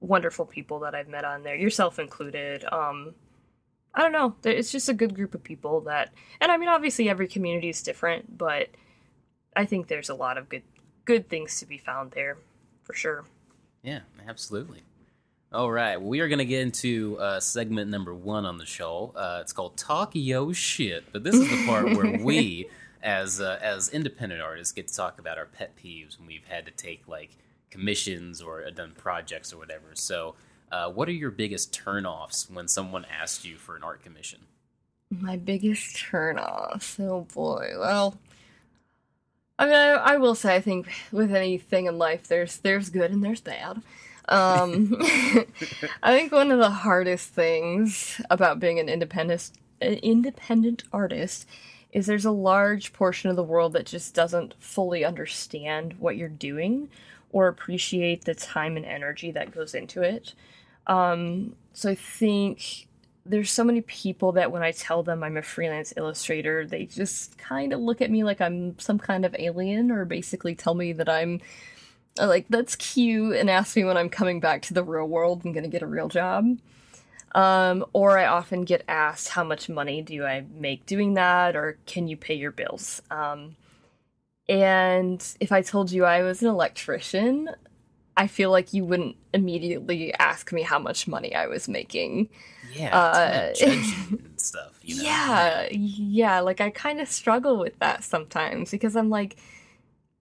[0.00, 3.14] wonderful people that i've met on there yourself included um
[3.94, 4.34] i don't know.
[4.44, 7.82] It's just a good group of people that and i mean obviously every community is
[7.82, 8.68] different but
[9.56, 10.62] i think there's a lot of good
[11.04, 12.36] good things to be found there
[12.84, 13.24] for sure
[13.82, 14.82] Yeah, absolutely.
[15.52, 19.12] All right, we are going to get into uh, segment number one on the show.
[19.16, 22.68] Uh, it's called "Talk Yo Shit," but this is the part where we,
[23.02, 26.66] as uh, as independent artists, get to talk about our pet peeves when we've had
[26.66, 27.30] to take like
[27.70, 29.90] commissions or uh, done projects or whatever.
[29.94, 30.36] So,
[30.70, 34.40] uh, what are your biggest turnoffs when someone asks you for an art commission?
[35.10, 37.00] My biggest turnoff.
[37.00, 37.72] Oh boy.
[37.76, 38.18] Well,
[39.60, 43.10] I mean, I, I will say, I think with anything in life, there's there's good
[43.10, 43.82] and there's bad.
[44.26, 44.96] Um,
[46.02, 49.50] I think one of the hardest things about being an independent
[49.82, 51.46] an independent artist
[51.92, 56.28] is there's a large portion of the world that just doesn't fully understand what you're
[56.28, 56.88] doing
[57.30, 60.32] or appreciate the time and energy that goes into it.
[60.86, 62.86] Um, so I think
[63.26, 67.36] there's so many people that when I tell them I'm a freelance illustrator, they just
[67.38, 70.92] kind of look at me like I'm some kind of alien or basically tell me
[70.94, 71.40] that I'm
[72.18, 75.44] uh, like, that's cute, and ask me when I'm coming back to the real world
[75.44, 76.58] and gonna get a real job.
[77.32, 81.78] Um, or I often get asked, how much money do I make doing that, or
[81.86, 83.00] can you pay your bills?
[83.10, 83.56] Um,
[84.48, 87.50] and if I told you I was an electrician,
[88.16, 92.28] I feel like you wouldn't immediately ask me how much money I was making.
[92.72, 94.78] Yeah, Uh, it's kinda judgy and stuff.
[94.82, 95.02] You know?
[95.02, 99.36] Yeah, yeah, like I kind of struggle with that sometimes because I'm like,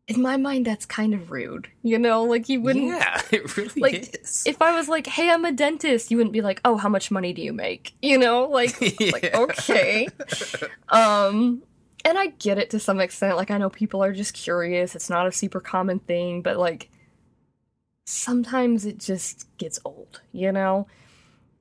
[0.07, 2.23] in my mind, that's kind of rude, you know?
[2.23, 2.85] Like, you wouldn't.
[2.87, 4.43] yeah, it really Like, is.
[4.45, 7.11] If I was like, hey, I'm a dentist, you wouldn't be like, oh, how much
[7.11, 7.93] money do you make?
[8.01, 8.45] You know?
[8.45, 10.07] Like, like okay.
[10.89, 11.61] Um,
[12.05, 13.37] and I get it to some extent.
[13.37, 14.95] Like, I know people are just curious.
[14.95, 16.89] It's not a super common thing, but like,
[18.09, 20.87] sometimes it just gets old, you know?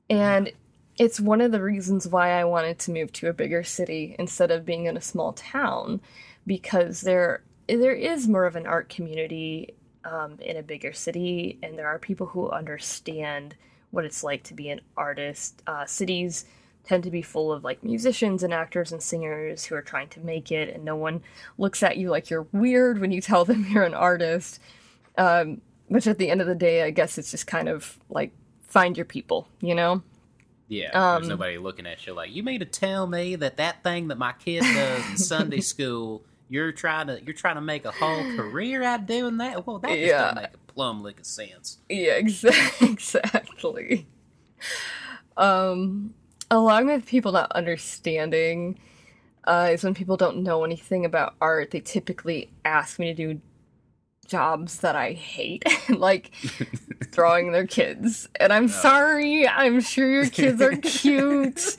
[0.08, 0.50] And
[0.96, 4.50] it's one of the reasons why I wanted to move to a bigger city instead
[4.50, 6.00] of being in a small town
[6.46, 11.78] because there there is more of an art community um, in a bigger city, and
[11.78, 13.54] there are people who understand
[13.90, 15.62] what it's like to be an artist.
[15.66, 16.46] Uh, cities
[16.84, 20.20] tend to be full of like musicians and actors and singers who are trying to
[20.20, 21.20] make it, and no one
[21.58, 24.60] looks at you like you're weird when you tell them you're an artist.
[25.18, 28.32] Um, which at the end of the day, I guess it's just kind of like
[28.66, 30.02] find your people, you know?
[30.68, 33.82] Yeah, Um, there's nobody looking at you like you mean to tell me that that
[33.82, 37.84] thing that my kid does in Sunday school, you're trying to you're trying to make
[37.86, 39.66] a whole career out of doing that?
[39.66, 40.18] Well, that just Yeah.
[40.34, 41.78] doesn't make a plum lick of sense.
[41.88, 44.06] Yeah, exa- exactly.
[45.36, 46.14] Um,
[46.50, 48.78] along with people not understanding,
[49.44, 53.40] uh, is when people don't know anything about art, they typically ask me to do
[54.28, 56.30] jobs that I hate, like
[57.10, 58.28] drawing their kids.
[58.38, 61.76] And I'm sorry, I'm sure your kids are cute,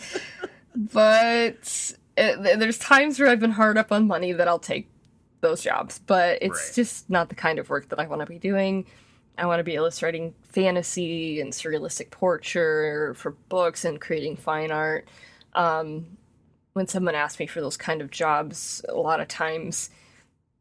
[0.76, 4.90] but it, there's times where I've been hard up on money that I'll take
[5.42, 6.76] those jobs, but it's Right.
[6.76, 8.86] just not the kind of work that I want to be doing.
[9.38, 15.08] I want to be illustrating fantasy and surrealistic portraiture for books and creating fine art.
[15.54, 16.18] Um,
[16.74, 19.90] when someone asks me for those kind of jobs, a lot of times,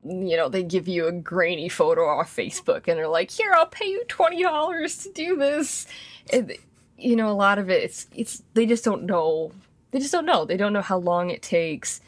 [0.05, 3.67] you know, they give you a grainy photo off Facebook and they're like, "Here, I'll
[3.67, 5.87] pay you twenty dollars to do this."
[6.33, 6.53] And,
[6.97, 9.53] you know, a lot of it, it's it's they just don't know.
[9.91, 10.45] They just don't know.
[10.45, 12.01] They don't know how long it takes.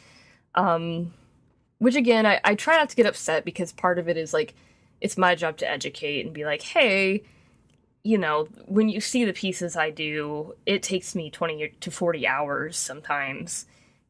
[0.55, 1.13] Um,
[1.79, 4.53] which again, I, I try not to get upset because part of it is like
[5.01, 7.23] it's my job to educate and be like, hey,
[8.03, 12.27] you know, when you see the pieces I do, it takes me 20 to 40
[12.27, 13.65] hours sometimes,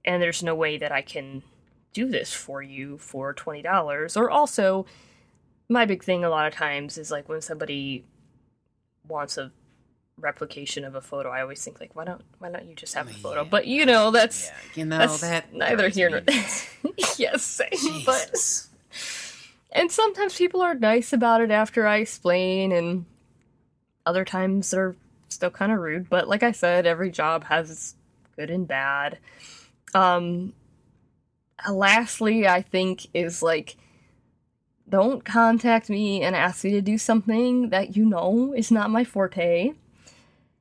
[0.05, 1.43] and there's no way that I can
[1.93, 4.17] do this for you for $20.
[4.17, 4.85] Or also,
[5.69, 8.05] my big thing a lot of times is like when somebody
[9.07, 9.51] wants a
[10.17, 13.09] replication of a photo, I always think like, why don't why don't you just have
[13.09, 13.43] a photo?
[13.43, 13.49] Yeah.
[13.49, 16.69] But you know, that's Yeah, you know that's that neither here nor nuts.
[17.17, 18.03] yes, same.
[18.05, 18.67] But
[19.71, 23.05] and sometimes people are nice about it after I explain, and
[24.05, 24.95] other times they're
[25.29, 26.09] still kind of rude.
[26.09, 27.95] But like I said, every job has
[28.35, 29.17] good and bad.
[29.93, 30.53] Um,
[31.67, 33.77] Uh, lastly, I think is like,
[34.89, 39.03] don't contact me and ask me to do something that you know is not my
[39.03, 39.73] forte.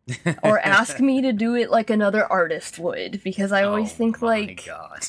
[0.42, 4.20] or ask me to do it like another artist would because I always Oh think
[4.22, 5.06] like God.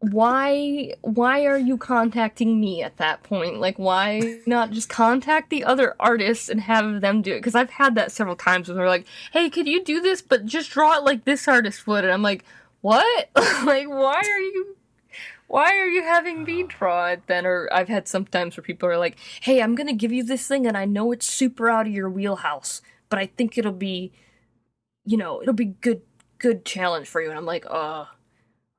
[0.00, 5.64] why why are you contacting me at that point like why not just contact the
[5.64, 8.88] other artists and have them do it because i've had that several times when they're
[8.88, 12.12] like hey could you do this but just draw it like this artist would and
[12.12, 12.44] i'm like
[12.80, 14.76] what like why are you
[15.48, 18.98] why are you having me draw it then or i've had sometimes where people are
[18.98, 21.92] like hey i'm gonna give you this thing and i know it's super out of
[21.92, 24.12] your wheelhouse but i think it'll be
[25.04, 26.02] you know it'll be good
[26.38, 28.04] good challenge for you and i'm like uh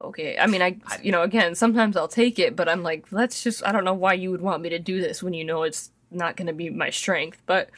[0.01, 3.43] okay i mean i you know again sometimes i'll take it but i'm like let's
[3.43, 5.63] just i don't know why you would want me to do this when you know
[5.63, 7.69] it's not going to be my strength but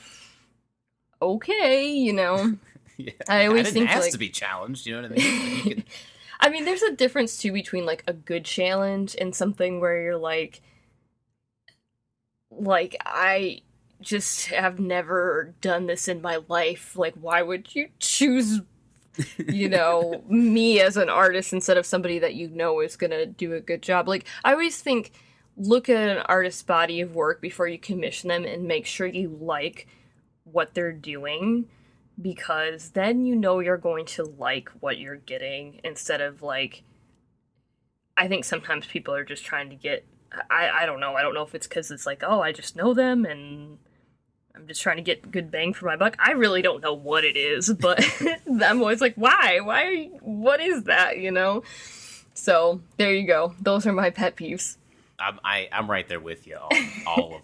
[1.22, 2.58] okay you know
[2.98, 3.14] Yeah.
[3.28, 4.86] I always didn't think, ask like- to be challenged.
[4.86, 5.66] You know what I mean?
[5.66, 5.86] Like,
[6.42, 10.18] I mean, there's a difference too between like a good challenge and something where you're
[10.18, 10.62] like,
[12.50, 13.62] like I
[14.02, 16.96] just have never done this in my life.
[16.98, 18.62] Like, why would you choose,
[19.48, 23.54] you know, me as an artist instead of somebody that you know is gonna do
[23.54, 24.08] a good job?
[24.08, 25.12] Like, I always think,
[25.58, 29.38] look at an artist's body of work before you commission them and make sure you
[29.40, 29.88] like
[30.44, 31.68] what they're doing
[32.22, 36.84] because then you know you're going to like what you're getting instead of like
[38.18, 40.06] I think sometimes people are just trying to get
[40.50, 41.16] I I don't know.
[41.16, 43.80] I don't know if it's cuz it's like, "Oh, I just know them and
[44.56, 47.24] I'm just trying to get good bang for my buck." I really don't know what
[47.24, 48.04] it is, but
[48.48, 49.60] I'm always like, "Why?
[49.60, 51.64] Why you, what is that, you know?"
[52.34, 53.56] So, there you go.
[53.60, 54.78] Those are my pet peeves.
[55.20, 56.72] I'm, I, I'm right there with you, all,
[57.06, 57.42] all of them,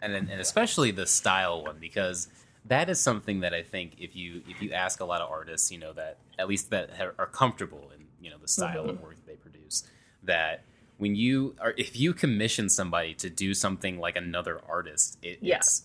[0.00, 2.28] and and especially the style one because
[2.66, 5.70] that is something that I think if you if you ask a lot of artists,
[5.72, 8.90] you know that at least that are comfortable in you know the style Mm-hmm.
[8.90, 9.84] of work they produce,
[10.22, 10.62] that
[10.98, 15.56] when you are if you commission somebody to do something like another artist, it, Yeah.
[15.56, 15.84] it's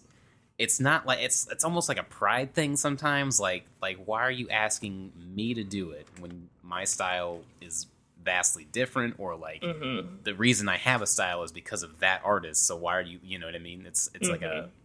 [0.57, 3.39] it's not like it's it's almost like a pride thing sometimes.
[3.39, 7.88] Like like why are you asking me to do it when my style is
[8.23, 10.17] vastly different or like Mm-hmm.
[10.23, 12.65] the reason I have a style is because of that artist.
[12.67, 13.19] So why are you?
[13.23, 13.85] You know what I mean?
[13.85, 14.69] It's it's like a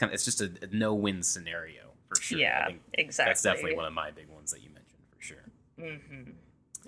[0.00, 2.38] kind of it's just a, a no win scenario for sure.
[2.38, 3.30] Yeah, exactly.
[3.30, 5.44] That's definitely one of my big ones that you mentioned for sure.
[5.78, 6.30] Mm-hmm.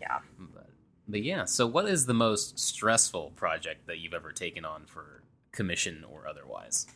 [0.01, 0.19] Yeah.
[0.53, 0.71] But,
[1.07, 5.23] but yeah, so what is the most stressful project that you've ever taken on for
[5.53, 6.87] commission or otherwise?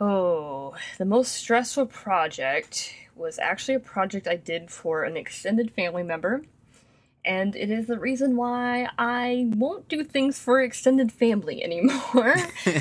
[0.00, 6.02] Oh, the most stressful project was actually a project I did for an extended family
[6.02, 6.42] member.
[7.24, 12.34] And it is the reason why I won't do things for extended family anymore.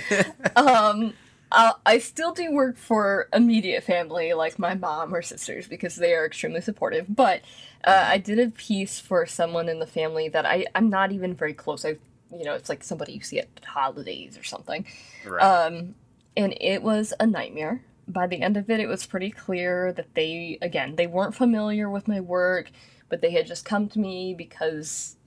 [0.55, 1.13] um,
[1.51, 6.13] i I still do work for immediate family, like my mom or sisters, because they
[6.13, 7.05] are extremely supportive.
[7.15, 7.41] But
[7.83, 11.35] uh, I did a piece for someone in the family that I, I'm not even
[11.35, 11.85] very close.
[11.85, 11.97] I,
[12.31, 14.85] you know, it's like somebody you see at holidays or something
[15.23, 15.49] Right.
[15.67, 15.95] um,
[16.37, 17.83] and it was a nightmare.
[18.07, 21.89] By the end of it, it was pretty clear that they, again, they weren't familiar
[21.89, 22.71] with my work,
[23.09, 25.17] but they had just come to me because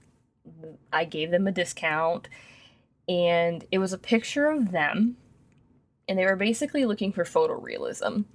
[0.91, 2.27] I gave them a discount.
[3.07, 5.17] And it was a picture of them,
[6.07, 8.25] and they were basically looking for photorealism.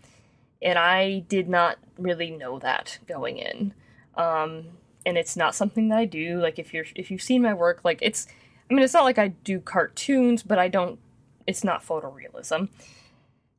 [0.62, 3.72] And I did not really know that going in.
[4.16, 4.66] Um,
[5.06, 6.40] and it's not something that I do.
[6.40, 8.26] Like if you're if you've seen my work, like it's
[8.70, 10.98] I mean it's not like I do cartoons, but I don't
[11.46, 12.68] it's not photorealism.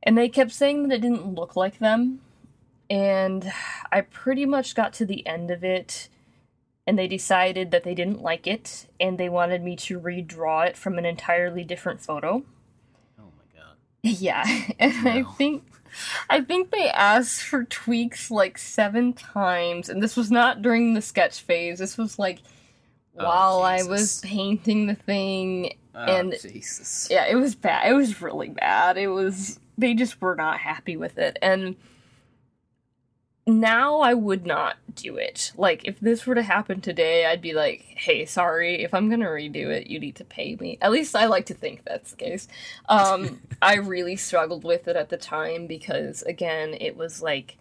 [0.02, 2.20] And they kept saying that it didn't look like them.
[2.90, 3.52] And
[3.90, 6.08] I pretty much got to the end of it
[6.86, 10.76] and they decided that they didn't like it and they wanted me to redraw it
[10.76, 12.44] from an entirely different photo.
[14.20, 14.44] Yeah,
[14.78, 15.62] and I think
[16.28, 21.02] I think they asked for tweaks like seven times, and this was not during the
[21.02, 21.78] sketch phase.
[21.78, 22.40] This was like
[23.18, 25.74] Oh, while I was painting the thing.
[25.94, 27.08] Oh, And- Jesus.
[27.10, 27.90] Yeah, it was bad.
[27.90, 28.96] It was really bad.
[28.96, 31.76] It was they just were not happy with it, and
[33.46, 35.52] now I would not do it.
[35.56, 38.82] Like if this were to happen today, I'd be like, "Hey, sorry.
[38.82, 41.54] If I'm gonna redo it, you need to pay me." At least I like to
[41.54, 42.48] think that's the case.
[42.88, 47.56] Um, I really struggled with it at the time because, again, it was like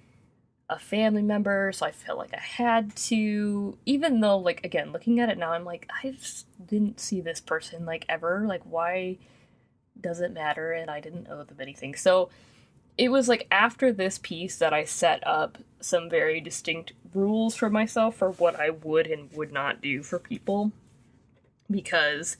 [0.70, 3.78] a family member, so I felt like I had to.
[3.86, 7.42] Even though, like, again, looking at it now, I'm like, I just didn't see this
[7.42, 8.46] person like ever.
[8.48, 9.18] Like, why
[10.00, 10.72] does it matter?
[10.74, 11.96] And I didn't owe them anything.
[11.96, 12.30] So
[13.02, 17.68] it was like after this piece that I set up some very distinct rules for
[17.68, 20.72] myself for what I would and would not do for people
[21.70, 22.38] because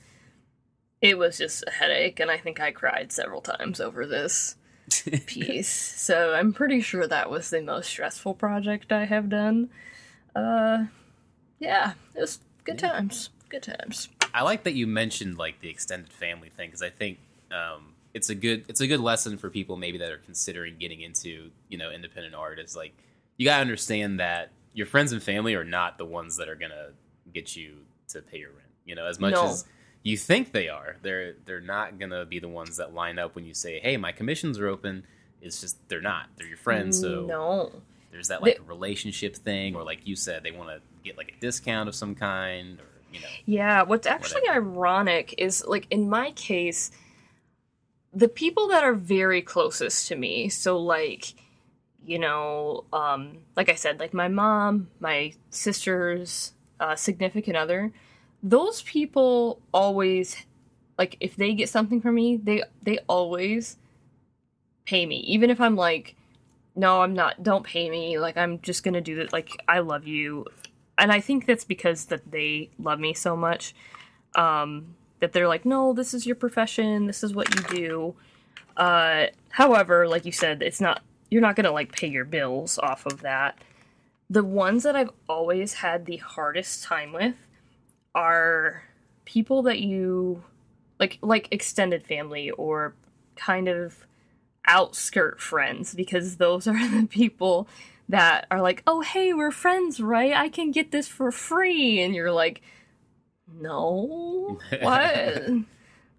[1.00, 4.54] it was just a headache and I think I cried several times over this
[5.26, 5.68] piece.
[5.68, 9.68] so I'm pretty sure that was the most stressful project I have done.
[10.32, 10.84] Uh
[11.58, 13.30] yeah, it was good times.
[13.48, 14.10] Good times.
[14.32, 17.18] I like that you mentioned like the extended family thing because I think
[17.50, 21.00] um, it's a good it's a good lesson for people maybe that are considering getting
[21.00, 22.58] into you know independent art.
[22.58, 22.92] Is like
[23.36, 26.88] you gotta understand that your friends and family are not the ones that are gonna
[27.32, 27.76] get you
[28.08, 28.68] to pay your rent.
[28.84, 29.48] You know, as much No.
[29.48, 29.64] as
[30.02, 33.44] you think they are, they're they're not gonna be the ones that line up when
[33.44, 35.04] you say, "Hey, my commissions are open."
[35.40, 36.26] It's just they're not.
[36.36, 37.72] They're your friends, so no.
[38.12, 41.34] there's that like They- relationship thing, or like you said, they want to get like
[41.36, 43.26] a discount of some kind, or you know.
[43.46, 46.90] Yeah, what's actually ironic is like in my case,
[48.12, 51.34] the people that are very closest to me, so like,
[52.04, 57.92] you know, um, like I said, like my mom, my sisters, uh, significant other,
[58.42, 60.36] those people always
[60.98, 63.76] like if they get something from me, they they always
[64.84, 66.16] pay me, even if I'm like,
[66.74, 67.42] no, I'm not.
[67.42, 68.18] Don't pay me.
[68.18, 69.32] Like I'm just gonna do it.
[69.32, 70.46] Like I love you
[70.98, 73.74] and I think that's because that they love me so much
[74.34, 78.14] um, that they're like, no, this is your profession, this is what you do.
[78.76, 81.00] Uh, however, like you said, it's not
[81.30, 83.56] you're not gonna like pay your bills off of that.
[84.28, 87.36] The ones that I've always had the hardest time with
[88.16, 88.82] are
[89.24, 90.42] people that you
[90.98, 92.96] like like extended family or
[93.36, 94.04] kind of
[94.66, 97.68] outskirt friends because those are the people
[98.08, 100.32] that are like, "Oh, hey, we're friends, right?
[100.32, 102.60] I can get this for free." And you're like,
[103.60, 104.58] "No.
[104.80, 105.42] What?"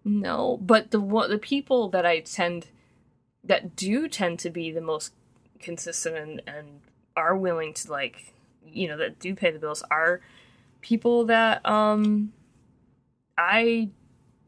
[0.04, 0.58] no.
[0.62, 2.68] But the one the people that I tend
[3.44, 5.14] that do tend to be the most
[5.60, 6.68] consistent and, and
[7.16, 8.34] are willing to like,
[8.66, 10.22] you know, that do pay the bills are
[10.82, 12.34] people that um
[13.38, 13.90] I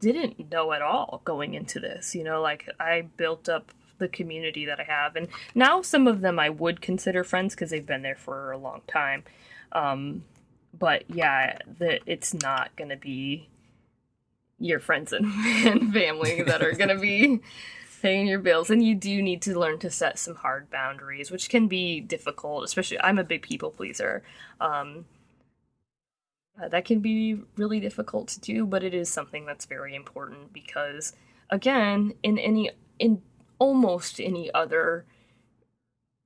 [0.00, 2.14] didn't know at all going into this.
[2.14, 6.20] You know, like I built up the community that I have, and now some of
[6.20, 9.24] them I would consider friends because they've been there for a long time.
[9.72, 10.24] Um,
[10.78, 13.48] but yeah, the, it's not going to be
[14.58, 15.26] your friends and,
[15.66, 17.40] and family that are going to be
[18.02, 21.48] paying your bills, and you do need to learn to set some hard boundaries, which
[21.48, 22.64] can be difficult.
[22.64, 24.22] Especially, I'm a big people pleaser.
[24.60, 25.06] Um,
[26.62, 30.52] uh, that can be really difficult to do, but it is something that's very important
[30.52, 31.12] because,
[31.50, 33.20] again, in any in
[33.58, 35.04] almost any other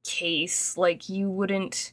[0.04, 1.92] case, like you wouldn't.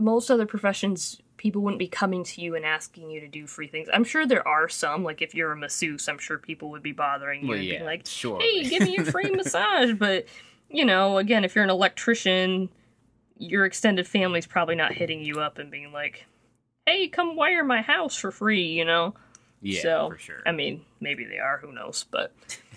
[0.00, 3.68] Most other professions, people wouldn't be coming to you and asking you to do free
[3.68, 3.88] things.
[3.92, 6.92] I'm sure there are some, like if you're a masseuse, I'm sure people would be
[6.92, 8.40] bothering you Well, and yeah, being like, sure.
[8.40, 10.26] "Hey, give me a free massage." But
[10.68, 12.68] you know, again, if you're an electrician,
[13.38, 16.26] your extended family's probably not hitting you up and being like,
[16.86, 19.14] "Hey, come wire my house for free," you know.
[19.62, 20.42] Yeah, so, for sure.
[20.46, 21.58] I mean, maybe they are.
[21.58, 22.06] Who knows?
[22.10, 22.32] But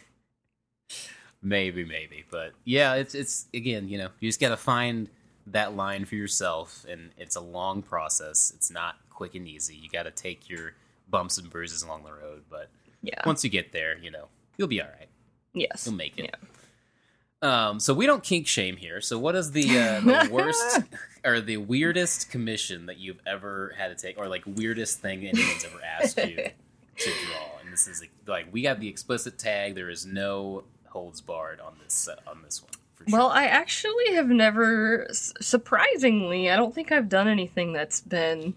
[1.45, 5.09] Maybe, maybe, but yeah, it's it's again, you know, you just got to find
[5.47, 8.51] that line for yourself, and it's a long process.
[8.55, 9.75] It's not quick and easy.
[9.75, 10.73] You got to take your
[11.09, 12.69] bumps and bruises along the road, but
[13.01, 14.27] yeah, once you get there, you know,
[14.57, 15.09] you'll be all right.
[15.53, 16.25] yes, You'll make it.
[16.25, 17.69] Yeah.
[17.69, 19.01] Um, so we don't kink shame here.
[19.01, 20.79] So what is the uh, the worst
[21.25, 25.65] or the weirdest commission that you've ever had to take, or like weirdest thing anyone's
[25.65, 26.37] ever asked you
[26.97, 27.59] to draw?
[27.61, 29.75] And this is like, like we got the explicit tag.
[29.75, 32.71] There is no holds barred on this uh, on this one.
[33.03, 33.19] For sure.
[33.19, 38.55] Well, I actually have never, surprisingly, I don't think I've done anything that's been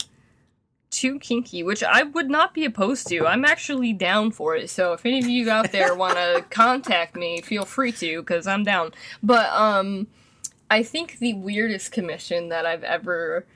[0.91, 3.27] too kinky, which I would not be opposed to.
[3.27, 4.71] I'm actually down for it.
[4.71, 8.47] So if any of you out there want to contact me, feel free to, because
[8.47, 8.93] I'm down.
[9.23, 10.07] But um,
[10.71, 13.47] I think the weirdest commission that I've ever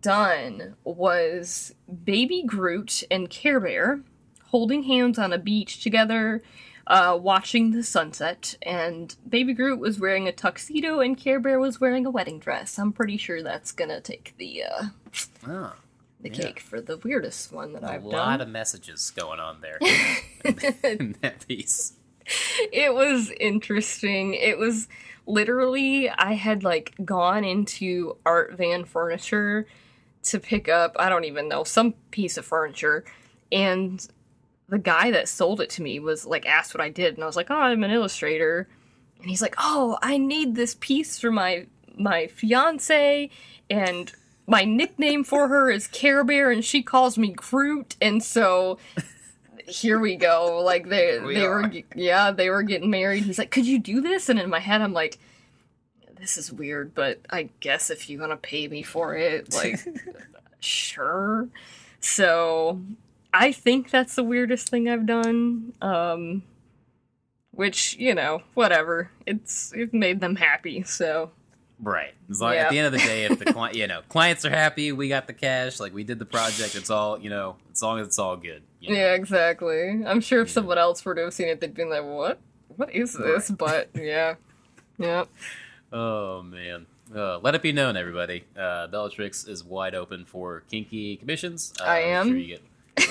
[0.00, 4.00] done was Baby Groot and Care Bear
[4.46, 6.42] holding hands on a beach together,
[6.86, 8.56] uh, watching the sunset.
[8.62, 12.78] And Baby Groot was wearing a tuxedo, and Care Bear was wearing a wedding dress.
[12.78, 14.82] I'm pretty sure that's gonna take the uh,
[15.46, 15.72] Oh,
[16.20, 16.44] the Yeah.
[16.44, 18.12] cake for the weirdest one that a I've done.
[18.14, 19.78] A lot of messages going on there
[20.84, 21.92] in that piece.
[22.72, 24.34] it was interesting.
[24.34, 24.88] It was
[25.26, 29.66] literally I had like gone into Art Van Furniture
[30.24, 33.04] to pick up I don't even know some piece of furniture
[33.52, 34.06] and
[34.68, 37.26] the guy that sold it to me was like asked what I did and I
[37.26, 38.68] was like, "Oh, I'm an illustrator."
[39.20, 43.30] And he's like, "Oh, I need this piece for my my fiance
[43.70, 44.12] and
[44.46, 48.78] my nickname for her is Care Bear and she calls me Groot." And so
[49.66, 50.60] here we go.
[50.64, 51.62] Like they we they are.
[51.62, 53.24] were yeah, they were getting married.
[53.24, 55.18] He's like, "Could you do this?" And in my head I'm like,
[56.18, 59.78] this is weird, but I guess if you want to pay me for it, like
[60.60, 61.48] sure.
[62.00, 62.80] So,
[63.38, 65.72] I think that's the weirdest thing I've done.
[65.80, 66.42] Um
[67.52, 69.10] which, you know, whatever.
[69.26, 70.82] It's it made them happy.
[70.82, 71.30] So,
[71.78, 72.14] Right.
[72.30, 72.64] As long, Yeah.
[72.64, 75.08] At the end of the day, if the client, you know, clients are happy, we
[75.08, 76.74] got the cash, like we did the project.
[76.74, 78.62] It's all, you know, as long as it's all good.
[78.80, 78.98] you know?
[79.00, 80.02] yeah, exactly.
[80.06, 82.40] I'm sure if someone else were to have seen it, they'd be like, "What?
[82.76, 84.34] What is this?" But yeah,
[84.98, 85.24] yeah.
[85.92, 86.86] Oh man.
[87.14, 88.44] Uh, let it be known, everybody.
[88.58, 91.72] Uh, Bellatrix is wide open for kinky commissions.
[91.80, 92.28] Uh, I I'm am.
[92.28, 92.62] sure you get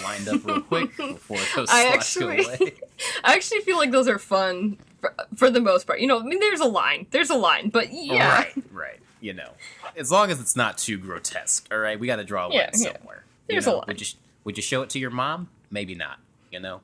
[0.03, 2.73] lined up real quick before those I actually- away.
[3.23, 5.99] I actually feel like those are fun for, for the most part.
[5.99, 8.99] You know, I mean, there's a line, there's a line, but yeah, Right, right.
[9.21, 9.49] You know,
[9.97, 11.67] as long as it's not too grotesque.
[11.71, 12.93] All right, we got to draw a line Yeah, yeah.
[12.93, 13.23] somewhere.
[13.47, 13.83] You There's a line.
[13.87, 14.07] Would you
[14.43, 15.49] would you show it to your mom?
[15.71, 16.19] Maybe not.
[16.51, 16.81] You know.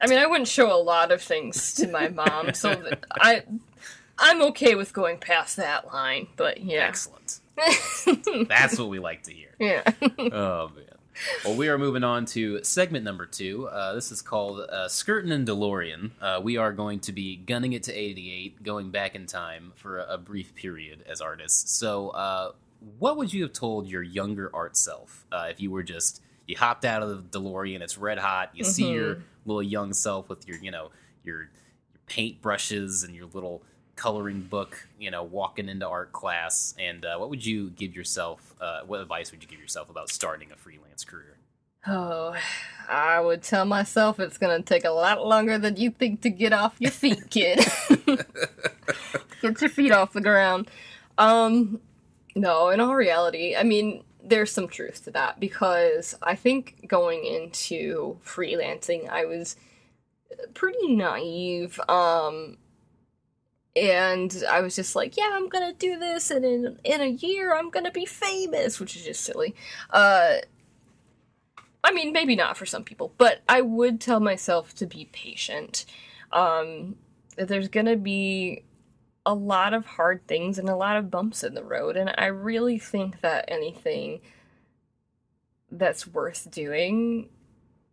[0.00, 2.82] I mean, I wouldn't show a lot of things to my mom, so
[3.12, 3.42] I,
[4.18, 6.26] I'm okay with going past that line.
[6.36, 7.40] But yeah, Excellent.
[8.48, 9.48] That's what we like to hear.
[9.58, 9.82] yeah.
[10.32, 10.84] Oh man.
[11.44, 13.68] Well, we are moving on to segment number two.
[13.68, 16.10] Uh, this is called uh, Skirtin' and DeLorean.
[16.20, 19.98] Uh, we are going to be gunning it to 88, going back in time for
[19.98, 21.72] a, a brief period as artists.
[21.72, 22.52] So, uh,
[22.98, 26.56] what would you have told your younger art self uh, if you were just you
[26.56, 30.46] hopped out of the DeLorean, it's red hot, you see your little young self with
[30.46, 30.90] your you know
[31.22, 31.48] your your
[32.06, 33.62] paint brushes and your little
[33.96, 38.54] coloring book, you know, walking into art class, and uh, what would you give yourself?
[38.60, 41.38] Uh, what advice would you give yourself about starting a freelance career?
[41.86, 42.34] Oh,
[42.88, 46.52] I would tell myself it's gonna take a lot longer than you think to get
[46.52, 47.60] off your feet, kid.
[49.42, 50.70] get your feet off the ground.
[51.18, 51.80] Um,
[52.34, 57.24] no, in all reality, I mean, there's some truth to that because I think going
[57.24, 59.56] into freelancing, I was
[60.54, 61.78] pretty naive.
[61.88, 62.56] Um,
[63.76, 67.54] and I was just like, yeah, I'm gonna do this, and in in a year,
[67.54, 69.54] I'm gonna be famous, which is just silly.
[69.90, 70.36] Uh,
[71.82, 75.84] I mean, maybe not for some people, but I would tell myself to be patient.
[76.32, 76.96] Um,
[77.36, 78.64] there's gonna be
[79.26, 82.26] a lot of hard things and a lot of bumps in the road, and I
[82.26, 84.20] really think that anything
[85.70, 87.28] that's worth doing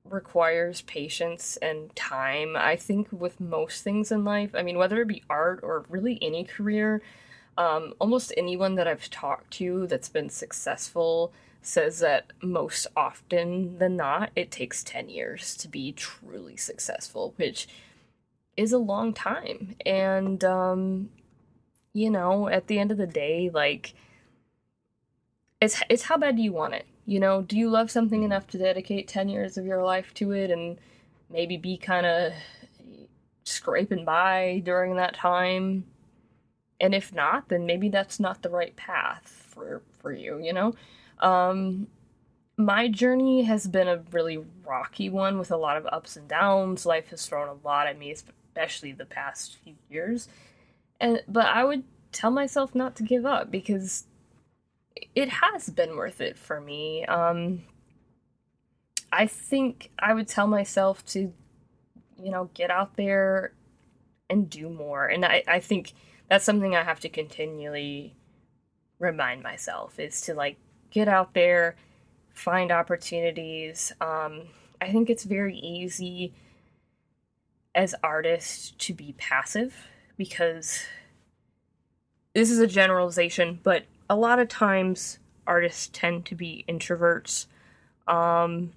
[0.10, 2.56] requires patience and time.
[2.56, 6.18] I think with most things in life, I mean, whether it be art or really
[6.22, 7.02] any career,
[7.58, 11.32] um, almost anyone that I've talked to that's been successful
[11.62, 17.68] says that most often than not, it takes 10 years to be truly successful, which
[18.58, 19.76] is a long time.
[19.86, 21.10] And, um,
[21.94, 23.94] you know, at the end of the day, like,
[25.62, 26.88] it's, it's how bad do you want it?
[27.06, 30.32] You know, do you love something enough to dedicate 10 years of your life to
[30.32, 30.78] it and
[31.30, 32.34] maybe be kind of
[33.44, 35.86] scraping by during that time?
[36.80, 40.76] And if not, then maybe that's not the right path for for you, you know?
[41.20, 41.88] Um
[42.58, 46.86] my journey has been a really rocky one with a lot of ups and downs.
[46.86, 50.28] Life has thrown a lot at me, especially the past few years.
[51.00, 54.06] And but I would tell myself not to give up because
[55.16, 57.06] it has been worth it for me.
[57.06, 57.64] Um,
[59.12, 61.34] I think I would tell myself to,
[62.18, 63.54] you know, get out there
[64.30, 65.08] and do more.
[65.08, 65.94] And I, I think
[66.30, 68.16] that's something I have to continually
[69.00, 70.58] remind myself is to like
[70.92, 71.76] get out there,
[72.34, 73.92] find opportunities.
[74.00, 74.44] Um,
[74.80, 76.34] I think it's very easy
[77.76, 79.88] as artists to be passive
[80.18, 80.86] because
[82.34, 87.46] this is a generalization, but a lot of times artists tend to be introverts.
[88.10, 88.74] Um,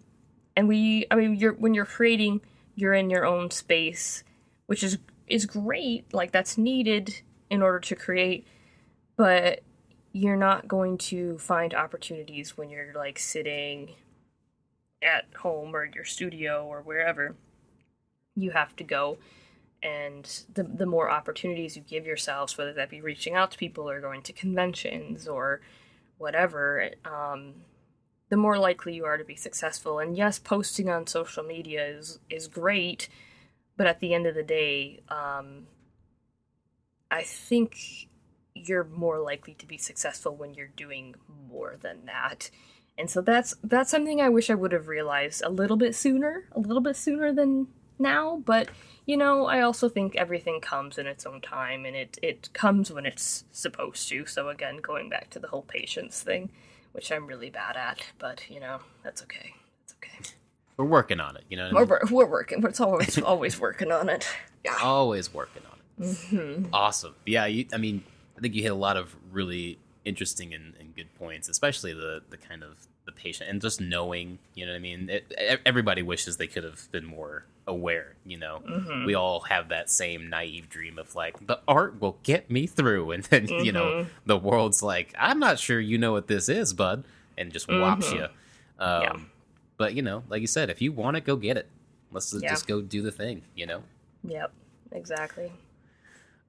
[0.56, 2.40] and we, I mean, you're when you're creating,
[2.76, 4.22] you're in your own space,
[4.66, 6.14] which is is great.
[6.14, 7.20] Like that's needed
[7.50, 8.46] in order to create,
[9.16, 9.60] but
[10.12, 13.90] you're not going to find opportunities when you're like sitting
[15.02, 17.34] at home or your studio or wherever.
[18.36, 19.18] You have to go
[19.84, 23.88] and the the more opportunities you give yourselves, whether that be reaching out to people
[23.88, 25.60] or going to conventions or
[26.16, 27.54] whatever, um,
[28.30, 29.98] the more likely you are to be successful.
[29.98, 33.08] And yes, posting on social media is is great,
[33.76, 35.66] but at the end of the day, um,
[37.10, 38.08] I think
[38.54, 41.14] you're more likely to be successful when you're doing
[41.48, 42.50] more than that.
[42.96, 46.44] And so that's that's something I wish I would have realized a little bit sooner,
[46.52, 47.66] a little bit sooner than
[47.98, 48.68] now, but
[49.06, 52.90] you know, I also think everything comes in its own time and it it comes
[52.90, 54.26] when it's supposed to.
[54.26, 56.50] So again, going back to the whole patience thing,
[56.92, 59.54] which I'm really bad at, but you know, that's okay.
[59.82, 60.34] That's okay.
[60.76, 61.44] we're working on it.
[61.48, 61.88] You know, I mean?
[61.88, 64.26] We're, we're working, it's always always working on it.
[64.64, 64.78] Yeah.
[64.82, 66.06] always working on it.
[66.06, 66.74] Mm-hmm.
[66.74, 67.14] Awesome.
[67.26, 68.02] Yeah, you, I mean,
[68.36, 72.22] I think you hit a lot of really interesting and, and good points, especially the
[72.30, 74.38] the kind of patient and just knowing.
[74.54, 75.08] You know what I mean?
[75.10, 75.32] It,
[75.64, 78.14] everybody wishes they could have been more aware.
[78.24, 79.04] You know, mm-hmm.
[79.04, 83.10] we all have that same naive dream of like the art will get me through,
[83.12, 84.10] and then you know mm-hmm.
[84.26, 87.04] the world's like, I'm not sure you know what this is, bud,
[87.36, 88.16] and just whops mm-hmm.
[88.16, 88.24] you.
[88.78, 89.16] Um, Yeah.
[89.76, 91.68] But you know, like you said, if you want it, go get it.
[92.12, 92.50] Let's Yeah.
[92.50, 93.42] just go do the thing.
[93.54, 93.82] You know.
[94.22, 94.52] Yep.
[94.92, 95.52] Exactly.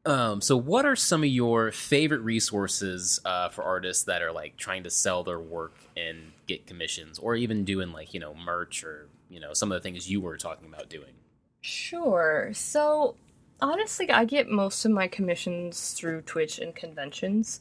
[0.06, 4.56] Um, so, what are some of your favorite resources uh, for artists that are like
[4.56, 8.84] trying to sell their work and get commissions, or even doing like you know merch
[8.84, 11.14] or you know some of the things you were talking about doing?
[11.62, 12.52] Sure.
[12.54, 13.16] So,
[13.60, 17.60] honestly, I get most of my commissions through Twitch and conventions,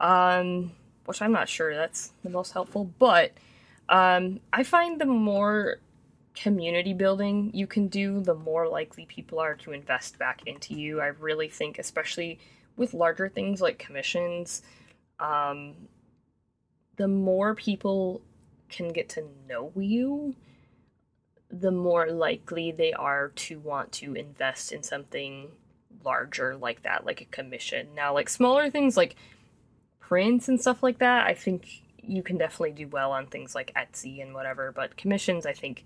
[0.00, 0.72] um,
[1.04, 3.32] which I'm not sure that's the most helpful, but
[3.88, 5.78] um, I find the more
[6.42, 11.00] community building you can do, the more likely people are to invest back into you.
[11.00, 12.38] I really think, especially
[12.76, 14.62] with larger things like commissions,
[15.18, 15.74] um,
[16.96, 18.22] the more people
[18.68, 20.36] can get to know you,
[21.50, 25.48] the more likely they are to want to invest in something
[26.04, 27.88] larger like that, like a commission.
[27.96, 29.16] Now, like smaller things like
[29.98, 33.72] prints and stuff like that, I think you can definitely do well on things like
[33.74, 35.84] Etsy and whatever, but commissions, I think,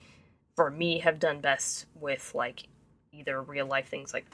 [0.57, 2.65] for me, have done best with like
[3.13, 4.27] either real life things like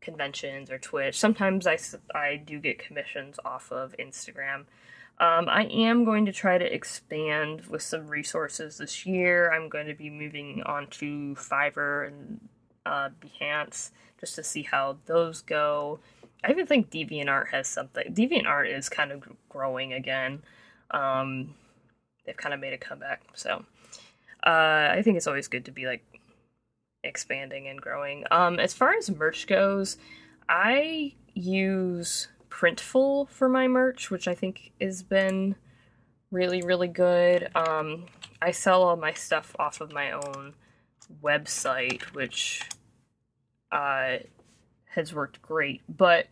[0.00, 1.18] conventions or Twitch.
[1.18, 1.78] Sometimes I,
[2.14, 4.64] I do get commissions off of Instagram.
[5.20, 9.52] Um, I am going to try to expand with some resources this year.
[9.52, 12.40] I'm going to be moving on to Fiverr and
[12.84, 16.00] uh, Behance just to see how those go.
[16.44, 18.12] I even think DeviantArt has something.
[18.12, 20.42] DeviantArt is kind of growing again.
[20.90, 21.54] Um,
[22.26, 23.64] they've kind of made a comeback, so
[24.44, 26.04] uh, I think it's always good to be like
[27.04, 28.24] expanding and growing.
[28.30, 29.96] Um, as far as merch goes,
[30.48, 35.56] I use Printful for my merch, which I think has been
[36.30, 37.48] really, really good.
[37.54, 38.06] Um,
[38.40, 40.54] I sell all my stuff off of my own
[41.22, 42.62] website, which
[43.70, 44.18] uh,
[44.86, 45.80] has worked great.
[45.88, 46.26] But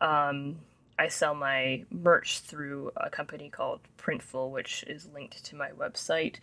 [0.00, 0.56] um,
[0.98, 6.36] I sell my merch through a company called Printful, which is linked to my website.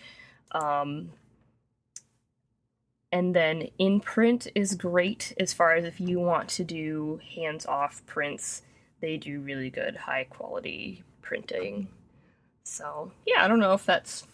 [0.51, 1.11] Um,
[3.11, 8.01] and then INPRNT is great as far as if you want to do hands off
[8.05, 8.61] prints,
[9.01, 11.87] they do really good high quality printing.
[12.63, 14.25] So, yeah, I don't know if that's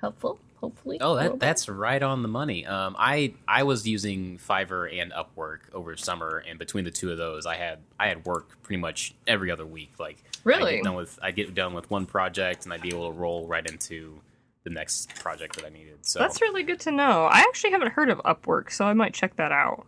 [0.00, 0.98] helpful, hopefully.
[1.00, 2.64] Oh, that that's right on the money.
[2.64, 7.18] Um, I I was using Fiverr and Upwork over summer, and between the two of
[7.18, 9.92] those, I had I had work pretty much every other week.
[9.98, 10.76] Like I Really?
[10.76, 13.46] get done with I get done with one project, and I'd be able to roll
[13.46, 14.20] right into
[14.64, 15.98] the next project that I needed.
[16.06, 17.24] So That's really good to know.
[17.26, 19.86] I actually haven't heard of Upwork, so I might check that out.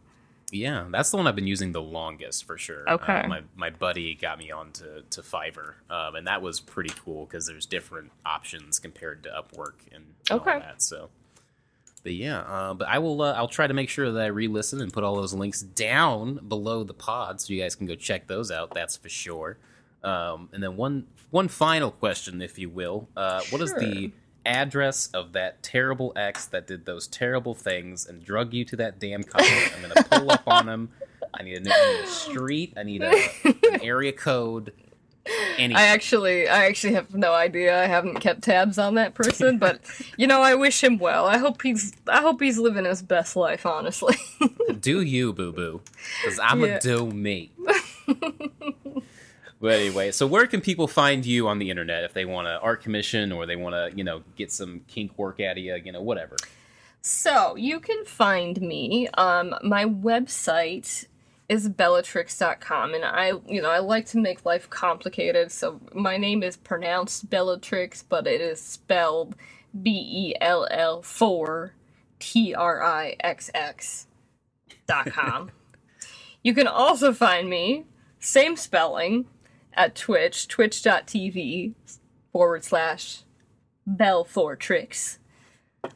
[0.51, 2.89] Yeah, that's the one I've been using the longest for sure.
[2.89, 3.21] Okay.
[3.21, 6.93] Uh, my my buddy got me on to, to Fiverr, um, and that was pretty
[7.05, 10.59] cool because there's different options compared to Upwork and all Okay.
[10.61, 10.81] that.
[10.83, 11.09] So,
[12.05, 13.21] but yeah, uh, but I will.
[13.23, 16.37] Uh, I'll try to make sure that I re-listen and put all those links down
[16.47, 18.73] below the pod so you guys can go check those out.
[18.75, 19.57] That's for sure.
[20.05, 23.09] Um, and then one one final question, if you will.
[23.17, 24.13] Uh, What is the
[24.47, 28.99] address of that terrible ex that did those terrible things and drug you to that
[28.99, 29.73] damn college?
[29.77, 30.91] I'm gonna pull up on him.
[31.33, 32.75] I need a, I need a street.
[32.77, 33.13] I need a,
[33.45, 34.73] an area code.
[35.57, 35.77] Anything.
[35.77, 37.83] I actually, I actually have no idea.
[37.83, 39.81] I haven't kept tabs on that person, but
[40.19, 41.25] you know, I wish him well.
[41.27, 43.65] I hope he's, I hope he's living his best life.
[43.65, 44.17] Honestly,
[44.81, 45.81] do you, boo boo?
[46.23, 46.77] Because I'm Yeah.
[46.77, 47.53] a do me.
[49.65, 52.61] but anyway, so where can people find you on the internet if they want to
[52.61, 55.75] art commission or they want to, you know, get some kink work out of you,
[55.83, 56.37] you know, whatever.
[57.01, 59.09] so you can find me.
[59.15, 61.07] Um, my website
[61.49, 65.51] is bellatrix.com and I, you know, I like to make life complicated.
[65.51, 69.35] So my name is pronounced Bellatrix, but it is spelled
[69.83, 71.73] B E L L 4
[72.19, 74.09] T R I X X
[74.87, 75.53] dot com.
[76.43, 77.87] you can also find me,
[78.19, 79.25] same spelling,
[79.77, 81.75] at Twitch, twitch.tv
[82.33, 83.23] forward slash
[83.89, 85.19] Bell4trixx.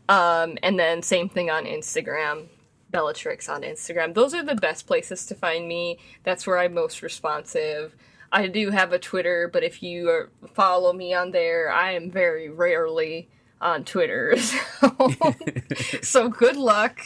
[0.09, 2.49] Um, and then same thing on Instagram,
[2.91, 4.15] Bellatrix on Instagram.
[4.15, 5.99] Those are the best places to find me.
[6.25, 7.95] That's where I'm most responsive.
[8.31, 12.11] I do have a Twitter, but if you are, follow me on there, I am
[12.11, 13.29] very rarely
[13.61, 14.35] on Twitter.
[14.81, 15.13] So,
[16.03, 17.01] so good luck.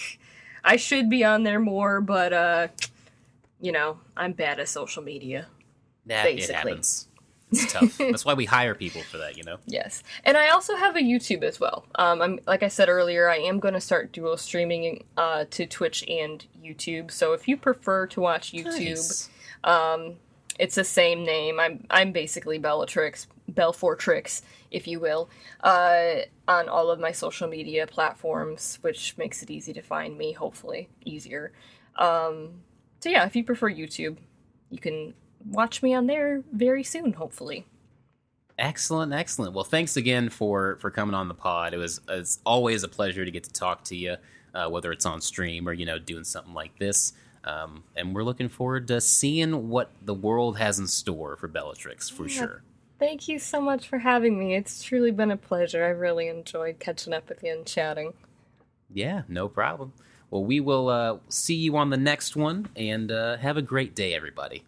[0.62, 2.68] I should be on there more, but uh,
[3.61, 5.47] you know, I'm bad at social media.
[6.07, 7.09] That it happens.
[7.51, 7.99] It's tough.
[7.99, 9.59] That's why we hire people for that, you know.
[9.67, 11.85] Yes, and I also have a YouTube as well.
[11.97, 15.67] Um, I'm like I said earlier, I am going to start dual streaming uh, to
[15.67, 17.11] Twitch and YouTube.
[17.11, 19.29] So if you prefer to watch YouTube,
[19.65, 20.17] Nice.
[20.59, 21.61] it's the same name.
[21.61, 25.29] I'm I'm basically Bellatrix, Belfortrix, if you will,
[25.63, 30.33] uh, on all of my social media platforms, which makes it easy to find me.
[30.33, 31.53] Hopefully, easier.
[31.97, 32.63] Um,
[33.01, 34.17] so yeah, if you prefer YouTube,
[34.71, 35.13] you can
[35.47, 37.14] watch me on there very soon.
[37.14, 37.66] Hopefully.
[38.59, 39.55] Excellent, excellent.
[39.55, 41.74] Well, thanks again for for coming on the pod.
[41.74, 44.16] It was it's always a pleasure to get to talk to you,
[44.55, 47.12] uh, whether it's on stream or you know doing something like this.
[47.45, 52.09] Um, and we're looking forward to seeing what the world has in store for Bellatrix
[52.09, 52.62] for sure.
[53.01, 54.55] Thank you so much for having me.
[54.55, 55.84] It's truly been a pleasure.
[55.84, 58.12] I really enjoyed catching up with you and chatting.
[58.93, 59.93] Yeah, no problem.
[60.30, 63.97] Well, we will uh, see you on the next one, and uh, have a great
[63.97, 64.62] day, everybody.